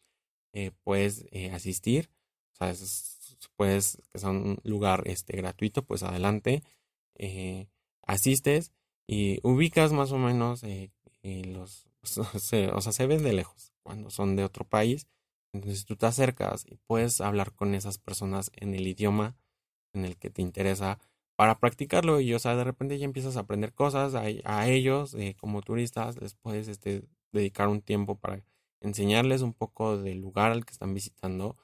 Eh, 0.54 0.72
puedes 0.84 1.26
asistir. 1.54 2.10
O 2.54 2.56
sea, 2.56 2.74
puedes, 3.56 4.02
que 4.12 4.20
sea 4.20 4.30
un 4.32 4.60
lugar 4.64 5.04
este, 5.06 5.38
gratuito, 5.38 5.84
pues 5.86 6.04
adelante. 6.04 6.64
asistes 8.08 8.72
y 9.08 9.40
ubicas 9.44 9.94
más 9.94 10.12
o 10.12 10.18
menos 10.18 10.64
los, 11.24 11.88
o 12.74 12.82
sea, 12.82 12.92
se 12.92 13.08
ven 13.08 13.24
de 13.24 13.34
lejos 13.34 13.74
cuando 13.84 14.10
son 14.10 14.36
de 14.36 14.44
otro 14.44 14.66
país. 14.66 15.08
Entonces 15.54 15.86
tú 15.86 15.96
te 15.96 16.06
acercas 16.06 16.66
y 16.66 16.76
puedes 16.76 17.22
hablar 17.22 17.54
con 17.54 17.74
esas 17.74 17.98
personas 17.98 18.52
en 18.56 18.74
el 18.76 18.88
idioma 18.88 19.36
en 19.94 20.06
el 20.06 20.18
que 20.18 20.30
te 20.30 20.42
interesa 20.42 21.00
para 21.38 21.60
practicarlo 21.60 22.20
y 22.20 22.34
o 22.34 22.40
sea 22.40 22.58
de 22.58 22.66
repente 22.66 23.00
ya 23.00 23.06
empiezas 23.06 23.38
a 23.38 23.42
aprender 23.42 23.74
cosas 23.74 24.14
a, 24.16 24.68
ellos 24.68 25.14
eh, 25.14 25.36
como 25.40 25.62
turistas 25.62 26.20
les 26.22 26.36
puedes 26.36 26.68
este, 26.68 27.04
dedicar 27.32 27.70
un 27.70 27.82
tiempo 27.82 28.16
para 28.16 28.44
enseñarles 28.82 29.42
un 29.42 29.54
poco 29.54 29.98
del 29.98 30.20
lugar 30.20 30.52
al 30.52 30.66
que 30.66 30.74
están 30.74 30.94
visitando 30.94 31.56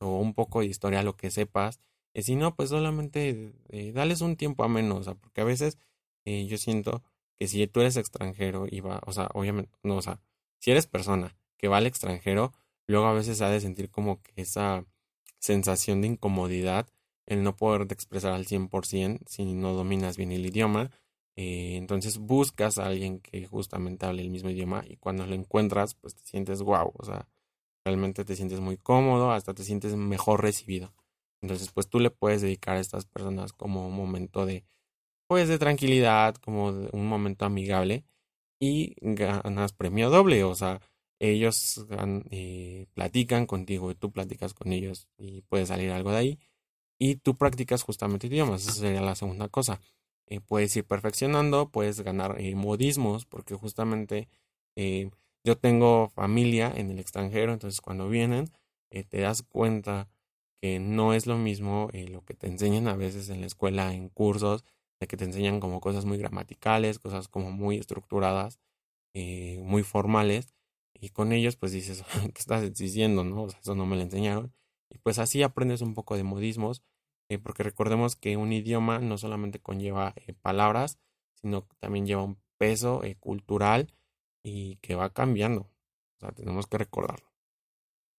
o 0.00 0.18
un 0.18 0.32
poco 0.32 0.60
de 0.60 0.66
historia 0.66 1.02
lo 1.02 1.16
que 1.16 1.30
sepas 1.30 1.80
y 2.14 2.22
si 2.22 2.36
no 2.36 2.54
pues 2.54 2.70
solamente 2.70 3.52
eh, 3.68 3.92
dales 3.92 4.22
un 4.22 4.36
tiempo 4.36 4.64
a 4.64 4.68
menos 4.68 5.10
porque 5.20 5.42
a 5.42 5.44
veces 5.44 5.78
eh, 6.24 6.46
yo 6.46 6.56
siento 6.56 7.02
que 7.38 7.48
si 7.48 7.66
tú 7.66 7.80
eres 7.80 7.96
extranjero 7.96 8.66
y 8.68 8.80
va, 8.80 9.00
o 9.06 9.12
sea, 9.12 9.28
obviamente, 9.34 9.70
no, 9.82 9.96
o 9.96 10.02
sea, 10.02 10.20
si 10.58 10.70
eres 10.70 10.86
persona 10.86 11.36
que 11.58 11.68
va 11.68 11.78
al 11.78 11.86
extranjero, 11.86 12.52
luego 12.86 13.06
a 13.06 13.12
veces 13.12 13.40
ha 13.42 13.50
de 13.50 13.60
sentir 13.60 13.90
como 13.90 14.22
que 14.22 14.32
esa 14.36 14.84
sensación 15.38 16.00
de 16.00 16.08
incomodidad, 16.08 16.88
el 17.26 17.42
no 17.42 17.56
poder 17.56 17.86
expresar 17.90 18.32
al 18.32 18.46
100% 18.46 19.20
si 19.26 19.44
no 19.44 19.74
dominas 19.74 20.16
bien 20.16 20.32
el 20.32 20.46
idioma. 20.46 20.90
Eh, 21.36 21.76
entonces 21.76 22.18
buscas 22.18 22.78
a 22.78 22.86
alguien 22.86 23.20
que 23.20 23.46
justamente 23.46 24.06
hable 24.06 24.22
el 24.22 24.30
mismo 24.30 24.50
idioma 24.50 24.84
y 24.88 24.96
cuando 24.96 25.26
lo 25.26 25.34
encuentras, 25.34 25.94
pues 25.94 26.14
te 26.14 26.22
sientes 26.24 26.62
guau, 26.62 26.92
o 26.96 27.04
sea, 27.04 27.28
realmente 27.84 28.24
te 28.24 28.36
sientes 28.36 28.60
muy 28.60 28.78
cómodo, 28.78 29.32
hasta 29.32 29.52
te 29.54 29.64
sientes 29.64 29.94
mejor 29.96 30.42
recibido. 30.42 30.94
Entonces, 31.42 31.70
pues 31.72 31.88
tú 31.88 32.00
le 32.00 32.10
puedes 32.10 32.40
dedicar 32.42 32.76
a 32.76 32.80
estas 32.80 33.06
personas 33.06 33.52
como 33.52 33.86
un 33.86 33.94
momento 33.94 34.46
de 34.46 34.64
pues 35.28 35.48
de 35.48 35.58
tranquilidad, 35.58 36.36
como 36.36 36.72
de 36.72 36.88
un 36.92 37.08
momento 37.08 37.44
amigable 37.44 38.04
y 38.60 38.94
ganas 39.00 39.72
premio 39.72 40.10
doble, 40.10 40.44
o 40.44 40.54
sea, 40.54 40.80
ellos 41.20 41.86
eh, 42.30 42.86
platican 42.94 43.46
contigo 43.46 43.90
y 43.90 43.94
tú 43.96 44.12
platicas 44.12 44.54
con 44.54 44.72
ellos 44.72 45.08
y 45.18 45.42
puede 45.42 45.66
salir 45.66 45.90
algo 45.90 46.10
de 46.12 46.18
ahí 46.18 46.38
y 46.98 47.16
tú 47.16 47.36
practicas 47.36 47.82
justamente 47.82 48.26
idiomas, 48.28 48.62
esa 48.62 48.72
sería 48.72 49.00
la 49.02 49.14
segunda 49.14 49.48
cosa. 49.48 49.80
Eh, 50.28 50.40
puedes 50.40 50.76
ir 50.76 50.84
perfeccionando, 50.84 51.70
puedes 51.70 52.00
ganar 52.00 52.36
eh, 52.40 52.54
modismos, 52.54 53.26
porque 53.26 53.54
justamente 53.54 54.28
yo 55.42 55.56
tengo 55.56 56.10
familia 56.10 56.70
en 56.74 56.90
el 56.90 56.98
extranjero, 56.98 57.52
entonces 57.54 57.80
cuando 57.80 58.10
vienen 58.10 58.50
te 59.08 59.20
das 59.20 59.42
cuenta 59.42 60.08
que 60.60 60.78
no 60.80 61.14
es 61.14 61.26
lo 61.26 61.38
mismo 61.38 61.88
lo 61.92 62.24
que 62.24 62.34
te 62.34 62.46
enseñan 62.46 62.88
a 62.88 62.96
veces 62.96 63.30
en 63.30 63.40
la 63.40 63.46
escuela, 63.46 63.94
en 63.94 64.08
cursos, 64.10 64.64
de 65.00 65.06
que 65.06 65.16
te 65.16 65.24
enseñan 65.24 65.60
como 65.60 65.80
cosas 65.80 66.04
muy 66.04 66.18
gramaticales, 66.18 66.98
cosas 66.98 67.28
como 67.28 67.50
muy 67.50 67.76
estructuradas, 67.78 68.58
eh, 69.14 69.58
muy 69.62 69.82
formales, 69.82 70.54
y 70.94 71.10
con 71.10 71.32
ellos 71.32 71.56
pues 71.56 71.72
dices, 71.72 72.04
¿qué 72.34 72.40
estás 72.40 72.72
diciendo? 72.74 73.24
No? 73.24 73.44
O 73.44 73.50
sea, 73.50 73.60
eso 73.60 73.74
no 73.74 73.86
me 73.86 73.96
lo 73.96 74.02
enseñaron. 74.02 74.52
Y 74.90 74.98
pues 74.98 75.18
así 75.18 75.42
aprendes 75.42 75.80
un 75.80 75.94
poco 75.94 76.16
de 76.16 76.24
modismos, 76.24 76.82
eh, 77.28 77.38
porque 77.38 77.62
recordemos 77.62 78.16
que 78.16 78.36
un 78.36 78.52
idioma 78.52 78.98
no 79.00 79.18
solamente 79.18 79.60
conlleva 79.60 80.14
eh, 80.16 80.32
palabras, 80.34 80.98
sino 81.34 81.66
que 81.66 81.76
también 81.80 82.06
lleva 82.06 82.22
un 82.22 82.38
peso 82.58 83.02
cultural 83.20 83.92
y 84.42 84.76
que 84.76 84.94
va 84.94 85.12
cambiando. 85.12 85.62
O 85.62 86.20
sea, 86.20 86.32
tenemos 86.32 86.66
que 86.66 86.78
recordarlo. 86.78 87.30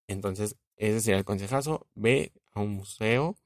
Entonces, 0.07 0.57
ese 0.77 1.01
sería 1.01 1.17
el 1.19 1.25
consejazo. 1.25 1.87
Ve 1.95 2.33
a 2.53 2.61
un 2.61 2.71
museo, 2.75 3.37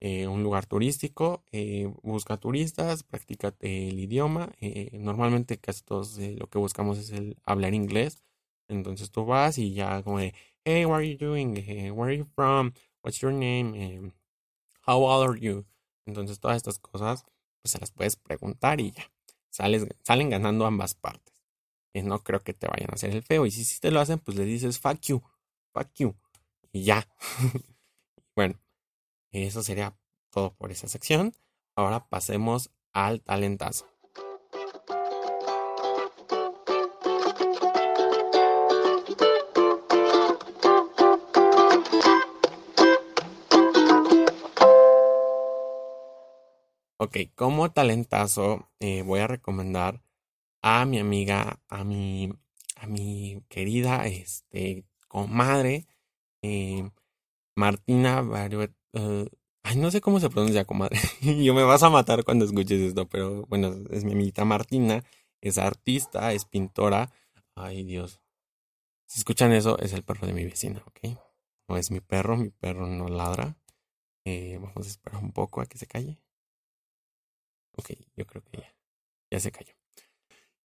eh, 0.00 0.28
un 0.28 0.42
lugar 0.42 0.66
turístico, 0.66 1.44
eh, 1.52 1.92
busca 2.02 2.36
turistas, 2.36 3.02
practica 3.02 3.54
el 3.60 3.98
idioma. 3.98 4.52
Eh, 4.60 4.90
normalmente 4.98 5.58
casi 5.58 5.82
todos 5.82 6.18
lo 6.18 6.48
que 6.48 6.58
buscamos 6.58 6.98
es 6.98 7.10
el 7.10 7.36
hablar 7.44 7.74
inglés. 7.74 8.24
Entonces 8.68 9.10
tú 9.10 9.24
vas 9.24 9.58
y 9.58 9.74
ya 9.74 10.02
como 10.02 10.18
de, 10.18 10.34
hey, 10.68 10.84
what 10.84 11.00
are 11.00 11.02
you 11.02 11.16
doing? 11.16 11.54
where 11.96 12.10
are 12.10 12.12
you 12.12 12.26
from? 12.34 12.74
What's 13.00 13.22
your 13.22 13.32
name? 13.32 14.12
how 14.82 14.98
old 14.98 15.26
are 15.26 15.38
you? 15.38 15.64
Entonces 16.06 16.38
todas 16.40 16.58
estas 16.58 16.78
cosas 16.78 17.24
pues 17.62 17.72
se 17.72 17.78
las 17.78 17.90
puedes 17.90 18.16
preguntar 18.16 18.80
y 18.80 18.90
ya. 18.90 19.10
Sales, 19.50 19.86
salen 20.02 20.30
ganando 20.30 20.66
ambas 20.66 20.94
partes. 20.94 21.34
Y 21.94 22.02
no 22.02 22.22
creo 22.22 22.42
que 22.42 22.52
te 22.52 22.66
vayan 22.66 22.90
a 22.90 22.94
hacer 22.94 23.10
el 23.10 23.22
feo. 23.22 23.46
Y 23.46 23.50
si, 23.50 23.64
si 23.64 23.80
te 23.80 23.90
lo 23.90 23.98
hacen, 23.98 24.18
pues 24.18 24.36
le 24.36 24.44
dices 24.44 24.78
fuck 24.78 25.00
you, 25.00 25.22
fuck 25.72 25.88
you. 25.94 26.14
Y 26.70 26.84
ya. 26.84 27.08
bueno, 28.36 28.60
eso 29.32 29.62
sería 29.62 29.96
todo 30.30 30.54
por 30.54 30.70
esa 30.70 30.86
sección. 30.86 31.34
Ahora 31.76 32.08
pasemos 32.08 32.70
al 32.92 33.22
talentazo. 33.22 33.86
Ok, 47.00 47.16
como 47.36 47.70
talentazo 47.70 48.68
eh, 48.80 49.02
voy 49.02 49.20
a 49.20 49.28
recomendar 49.28 50.02
a 50.62 50.84
mi 50.84 50.98
amiga, 50.98 51.60
a 51.68 51.84
mi, 51.84 52.32
a 52.74 52.88
mi 52.88 53.40
querida 53.48 54.06
este, 54.08 54.84
comadre, 55.06 55.86
eh, 56.42 56.90
Martina 57.54 58.22
uh, 58.22 59.26
ay, 59.62 59.76
no 59.76 59.90
sé 59.92 60.00
cómo 60.00 60.18
se 60.18 60.28
pronuncia, 60.28 60.64
comadre. 60.64 60.98
Yo 61.22 61.54
me 61.54 61.62
vas 61.62 61.84
a 61.84 61.90
matar 61.90 62.24
cuando 62.24 62.44
escuches 62.44 62.80
esto, 62.80 63.08
pero 63.08 63.46
bueno, 63.46 63.74
es 63.90 64.04
mi 64.04 64.12
amiguita 64.12 64.44
Martina, 64.44 65.04
es 65.40 65.58
artista, 65.58 66.32
es 66.32 66.46
pintora. 66.46 67.12
Ay, 67.54 67.84
Dios. 67.84 68.20
Si 69.06 69.20
escuchan 69.20 69.52
eso, 69.52 69.78
es 69.78 69.92
el 69.92 70.02
perro 70.02 70.26
de 70.26 70.32
mi 70.32 70.44
vecina, 70.44 70.82
¿ok? 70.86 71.16
No 71.68 71.76
es 71.76 71.92
mi 71.92 72.00
perro, 72.00 72.36
mi 72.36 72.50
perro 72.50 72.88
no 72.88 73.08
ladra. 73.08 73.56
Eh, 74.24 74.58
vamos 74.60 74.86
a 74.86 74.90
esperar 74.90 75.22
un 75.22 75.32
poco 75.32 75.60
a 75.60 75.66
que 75.66 75.78
se 75.78 75.86
calle. 75.86 76.18
Ok, 77.78 77.92
yo 78.16 78.26
creo 78.26 78.42
que 78.42 78.58
ya, 78.58 78.74
ya 79.30 79.40
se 79.40 79.52
cayó. 79.52 79.72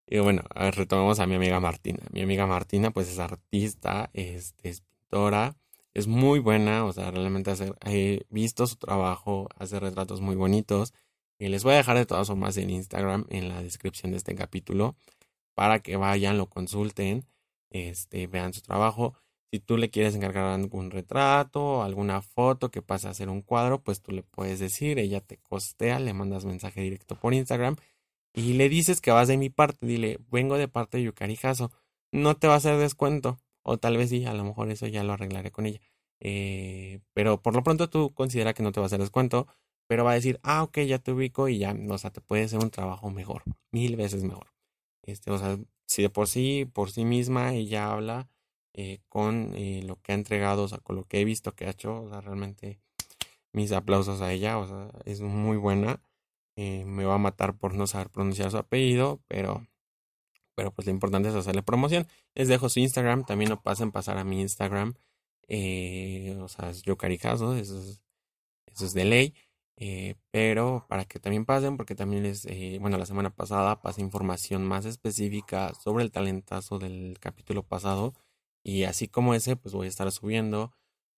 Y 0.07 0.19
bueno, 0.19 0.43
retomemos 0.55 1.19
a 1.19 1.27
mi 1.27 1.35
amiga 1.35 1.59
Martina. 1.59 2.03
Mi 2.11 2.21
amiga 2.21 2.47
Martina, 2.47 2.91
pues 2.91 3.07
es 3.07 3.19
artista, 3.19 4.09
es, 4.13 4.53
pintora, 4.81 5.55
es 5.93 6.07
muy 6.07 6.39
buena, 6.39 6.85
o 6.85 6.91
sea, 6.91 7.11
realmente 7.11 7.51
hace, 7.51 7.71
he 7.85 8.25
visto 8.29 8.67
su 8.67 8.75
trabajo, 8.77 9.47
hace 9.57 9.79
retratos 9.79 10.21
muy 10.21 10.35
bonitos. 10.35 10.93
Y 11.37 11.49
les 11.49 11.63
voy 11.63 11.73
a 11.73 11.77
dejar 11.77 11.97
de 11.97 12.05
todas 12.05 12.27
formas 12.27 12.57
en 12.57 12.69
Instagram 12.69 13.25
en 13.29 13.49
la 13.49 13.61
descripción 13.61 14.11
de 14.11 14.17
este 14.17 14.35
capítulo 14.35 14.95
para 15.55 15.79
que 15.79 15.97
vayan, 15.97 16.37
lo 16.37 16.47
consulten, 16.47 17.25
este, 17.69 18.27
vean 18.27 18.53
su 18.53 18.61
trabajo. 18.61 19.15
Si 19.53 19.59
tú 19.59 19.77
le 19.77 19.91
quieres 19.91 20.15
encargar 20.15 20.45
algún 20.45 20.89
retrato, 20.89 21.83
alguna 21.83 22.23
foto 22.23 22.71
que 22.71 22.81
pase 22.81 23.07
a 23.07 23.11
hacer 23.11 23.29
un 23.29 23.43
cuadro, 23.43 23.83
pues 23.83 24.01
tú 24.01 24.11
le 24.11 24.23
puedes 24.23 24.57
decir, 24.57 24.97
ella 24.97 25.21
te 25.21 25.37
costea, 25.37 25.99
le 25.99 26.11
mandas 26.11 26.43
mensaje 26.43 26.81
directo 26.81 27.15
por 27.15 27.35
Instagram 27.35 27.75
y 28.33 28.53
le 28.53 28.67
dices 28.67 28.99
que 28.99 29.11
vas 29.11 29.27
de 29.27 29.37
mi 29.37 29.51
parte, 29.51 29.85
dile, 29.85 30.17
vengo 30.31 30.57
de 30.57 30.67
parte 30.67 30.97
de 30.97 31.03
Yukari 31.03 31.37
no 32.11 32.35
te 32.35 32.47
va 32.47 32.55
a 32.55 32.57
hacer 32.57 32.79
descuento, 32.79 33.37
o 33.61 33.77
tal 33.77 33.95
vez 33.95 34.09
sí, 34.09 34.25
a 34.25 34.33
lo 34.33 34.43
mejor 34.43 34.71
eso 34.71 34.87
ya 34.87 35.03
lo 35.03 35.13
arreglaré 35.13 35.51
con 35.51 35.67
ella. 35.67 35.81
Eh, 36.19 37.01
pero 37.13 37.39
por 37.39 37.53
lo 37.53 37.61
pronto 37.61 37.91
tú 37.91 38.11
considera 38.11 38.55
que 38.55 38.63
no 38.63 38.71
te 38.71 38.79
va 38.79 38.85
a 38.85 38.87
hacer 38.87 39.01
descuento, 39.01 39.45
pero 39.85 40.03
va 40.03 40.13
a 40.13 40.15
decir, 40.15 40.39
ah, 40.41 40.63
ok, 40.63 40.79
ya 40.79 40.97
te 40.97 41.11
ubico 41.11 41.47
y 41.47 41.59
ya, 41.59 41.77
o 41.89 41.97
sea, 41.99 42.09
te 42.09 42.21
puede 42.21 42.45
hacer 42.45 42.57
un 42.57 42.71
trabajo 42.71 43.11
mejor, 43.11 43.43
mil 43.71 43.97
veces 43.97 44.23
mejor. 44.23 44.47
Este, 45.03 45.29
o 45.29 45.37
sea, 45.37 45.59
si 45.85 46.01
de 46.01 46.09
por 46.09 46.27
sí, 46.27 46.65
por 46.65 46.89
sí 46.89 47.05
misma 47.05 47.53
ella 47.53 47.91
habla 47.91 48.29
eh, 48.75 49.01
con 49.07 49.53
eh, 49.55 49.83
lo 49.83 50.01
que 50.01 50.13
ha 50.13 50.15
entregado, 50.15 50.63
o 50.63 50.67
sea, 50.67 50.79
con 50.79 50.95
lo 50.95 51.05
que 51.05 51.21
he 51.21 51.25
visto 51.25 51.53
que 51.55 51.65
ha 51.65 51.69
hecho, 51.71 52.03
o 52.03 52.09
sea, 52.09 52.21
realmente 52.21 52.79
mis 53.53 53.71
aplausos 53.71 54.21
a 54.21 54.33
ella, 54.33 54.57
o 54.57 54.67
sea, 54.67 54.89
es 55.05 55.21
muy 55.21 55.57
buena. 55.57 56.01
Eh, 56.57 56.85
me 56.85 57.05
va 57.05 57.15
a 57.15 57.17
matar 57.19 57.57
por 57.57 57.75
no 57.75 57.87
saber 57.87 58.09
pronunciar 58.09 58.51
su 58.51 58.57
apellido, 58.57 59.21
pero, 59.27 59.67
pero 60.55 60.71
pues 60.73 60.87
lo 60.87 60.93
importante 60.93 61.29
es 61.29 61.35
hacerle 61.35 61.63
promoción. 61.63 62.07
Les 62.35 62.47
dejo 62.47 62.69
su 62.69 62.79
Instagram, 62.79 63.25
también 63.25 63.49
no 63.51 63.61
pasen 63.61 63.91
pasar 63.91 64.17
a 64.17 64.23
mi 64.23 64.41
Instagram, 64.41 64.95
o 65.49 66.47
sea, 66.47 66.69
es 66.69 66.83
yo 66.83 66.97
caricazo, 66.97 67.55
eso 67.55 67.79
es, 67.79 68.01
eso 68.67 68.85
es 68.85 68.93
de 68.93 69.05
ley. 69.05 69.35
pero 70.31 70.85
para 70.89 71.05
que 71.05 71.19
también 71.19 71.45
pasen, 71.45 71.77
porque 71.77 71.95
también 71.95 72.23
les, 72.23 72.47
bueno, 72.79 72.97
la 72.97 73.05
semana 73.05 73.29
pasada 73.31 73.81
pasé 73.81 74.01
información 74.01 74.65
más 74.65 74.85
específica 74.85 75.73
sobre 75.75 76.03
el 76.03 76.11
talentazo 76.11 76.79
del 76.79 77.17
capítulo 77.19 77.63
pasado 77.63 78.13
y 78.63 78.83
así 78.85 79.07
como 79.07 79.33
ese, 79.35 79.55
pues 79.55 79.73
voy 79.73 79.87
a 79.87 79.89
estar 79.89 80.11
subiendo 80.11 80.73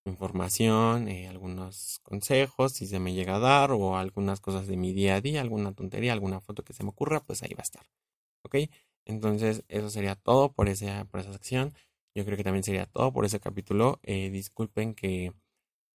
información, 0.06 1.08
eh, 1.08 1.28
algunos 1.28 2.00
consejos, 2.04 2.74
si 2.74 2.88
se 2.88 3.00
me 3.00 3.14
llega 3.14 3.36
a 3.38 3.40
dar, 3.40 3.72
o 3.72 3.98
algunas 3.98 4.40
cosas 4.40 4.68
de 4.68 4.78
mi 4.78 4.94
día 4.94 5.16
a 5.16 5.22
día, 5.22 5.42
alguna 5.42 5.74
tontería, 5.74 6.14
alguna 6.14 6.42
foto 6.42 6.64
que 6.64 6.74
se 6.74 6.84
me 6.84 6.90
ocurra, 6.90 7.22
pues 7.22 7.44
ahí 7.44 7.54
va 7.54 7.62
a 7.62 7.64
estar. 7.64 7.86
¿Ok? 8.44 8.56
Entonces, 9.06 9.64
eso 9.70 9.90
sería 9.90 10.16
todo 10.16 10.54
por, 10.54 10.70
esa, 10.70 11.06
por 11.06 11.20
esa 11.22 11.34
sección. 11.34 11.74
Yo 12.16 12.26
creo 12.26 12.38
que 12.38 12.44
también 12.44 12.64
sería 12.64 12.86
todo 12.88 13.12
por 13.14 13.26
ese 13.26 13.40
capítulo. 13.40 14.00
Eh, 14.04 14.30
disculpen 14.32 14.96
que, 14.96 15.34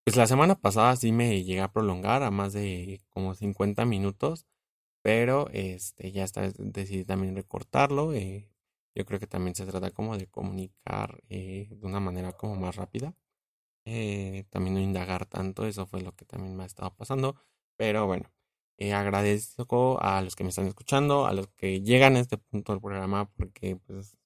pues 0.05 0.17
la 0.17 0.27
semana 0.27 0.57
pasada 0.57 0.97
sí 0.97 1.13
me 1.13 1.43
llegué 1.45 1.61
a 1.63 1.73
prolongar 1.73 2.23
a 2.23 2.31
más 2.31 2.53
de 2.53 3.03
como 3.11 3.35
50 3.35 3.85
minutos, 3.87 4.47
pero 5.03 5.49
este, 5.53 6.13
ya 6.13 6.27
vez 6.37 6.55
decidí 6.59 7.05
también 7.05 7.37
recortarlo. 7.37 8.15
Eh, 8.15 8.49
yo 8.95 9.05
creo 9.05 9.21
que 9.21 9.27
también 9.27 9.55
se 9.55 9.67
trata 9.67 9.91
como 9.91 10.17
de 10.17 10.27
comunicar 10.27 11.23
eh, 11.29 11.69
de 11.71 11.87
una 11.87 12.01
manera 12.01 12.33
como 12.33 12.57
más 12.57 12.77
rápida. 12.77 13.15
Eh, 13.85 14.45
también 14.51 14.75
no 14.75 14.81
indagar 14.81 15.27
tanto, 15.27 15.67
eso 15.67 15.87
fue 15.87 16.03
lo 16.03 16.15
que 16.15 16.25
también 16.25 16.57
me 16.57 16.65
ha 16.65 16.67
estado 16.67 16.95
pasando. 16.95 17.37
Pero 17.77 18.07
bueno, 18.07 18.31
eh, 18.79 18.93
agradezco 18.95 20.01
a 20.03 20.23
los 20.23 20.37
que 20.37 20.45
me 20.45 20.51
están 20.51 20.67
escuchando, 20.67 21.27
a 21.27 21.33
los 21.35 21.49
que 21.49 21.83
llegan 21.83 22.17
a 22.17 22.21
este 22.21 22.39
punto 22.39 22.73
del 22.73 22.81
programa, 22.81 23.31
porque 23.31 23.77
pues 23.77 24.17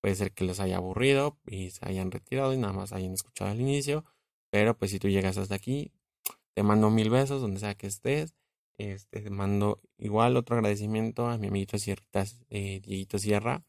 puede 0.00 0.14
ser 0.14 0.32
que 0.32 0.44
les 0.44 0.60
haya 0.60 0.76
aburrido 0.78 1.38
y 1.46 1.70
se 1.70 1.86
hayan 1.88 2.10
retirado 2.10 2.52
y 2.54 2.58
nada 2.58 2.72
más 2.72 2.92
hayan 2.92 3.12
escuchado 3.14 3.50
al 3.50 3.60
inicio. 3.60 4.04
Pero 4.50 4.76
pues 4.76 4.90
si 4.90 4.98
tú 4.98 5.08
llegas 5.08 5.38
hasta 5.38 5.54
aquí, 5.54 5.92
te 6.54 6.62
mando 6.62 6.90
mil 6.90 7.10
besos 7.10 7.42
donde 7.42 7.60
sea 7.60 7.74
que 7.74 7.86
estés. 7.86 8.34
Este, 8.78 9.28
mando 9.30 9.80
igual 9.98 10.36
otro 10.36 10.56
agradecimiento 10.56 11.28
a 11.28 11.36
mi 11.38 11.48
amiguito 11.48 11.78
Sierritas, 11.78 12.44
eh, 12.48 12.80
Dieguito 12.82 13.18
Sierra, 13.18 13.62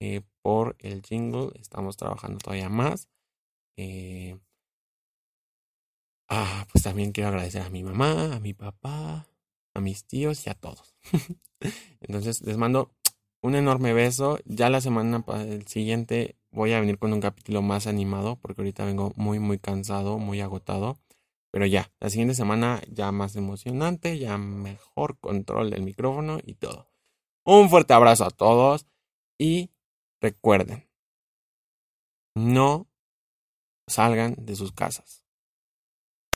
eh, 0.00 0.22
por 0.42 0.76
el 0.80 1.02
jingle. 1.02 1.50
Estamos 1.60 1.96
trabajando 1.96 2.38
todavía 2.38 2.68
más. 2.68 3.08
Eh, 3.76 4.38
ah, 6.28 6.66
pues 6.72 6.84
también 6.84 7.12
quiero 7.12 7.28
agradecer 7.28 7.62
a 7.62 7.70
mi 7.70 7.82
mamá, 7.82 8.34
a 8.34 8.40
mi 8.40 8.54
papá, 8.54 9.28
a 9.74 9.80
mis 9.80 10.04
tíos 10.04 10.46
y 10.46 10.50
a 10.50 10.54
todos. 10.54 10.96
Entonces 12.00 12.42
les 12.42 12.56
mando 12.56 12.90
un 13.42 13.54
enorme 13.54 13.92
beso. 13.92 14.38
Ya 14.44 14.70
la 14.70 14.80
semana 14.80 15.24
siguiente 15.66 16.36
voy 16.50 16.72
a 16.72 16.80
venir 16.80 16.98
con 16.98 17.12
un 17.12 17.20
capítulo 17.20 17.62
más 17.62 17.86
animado 17.86 18.36
porque 18.36 18.62
ahorita 18.62 18.84
vengo 18.84 19.12
muy 19.16 19.38
muy 19.38 19.58
cansado, 19.58 20.18
muy 20.18 20.40
agotado. 20.40 20.98
Pero 21.52 21.66
ya, 21.66 21.90
la 22.00 22.10
siguiente 22.10 22.34
semana 22.34 22.80
ya 22.88 23.10
más 23.12 23.34
emocionante, 23.36 24.18
ya 24.18 24.38
mejor 24.38 25.18
control 25.18 25.70
del 25.70 25.82
micrófono 25.82 26.38
y 26.44 26.54
todo. 26.54 26.88
Un 27.44 27.68
fuerte 27.70 27.92
abrazo 27.92 28.24
a 28.24 28.30
todos 28.30 28.86
y 29.38 29.70
recuerden, 30.20 30.88
no 32.34 32.88
salgan 33.86 34.34
de 34.38 34.56
sus 34.56 34.72
casas. 34.72 35.19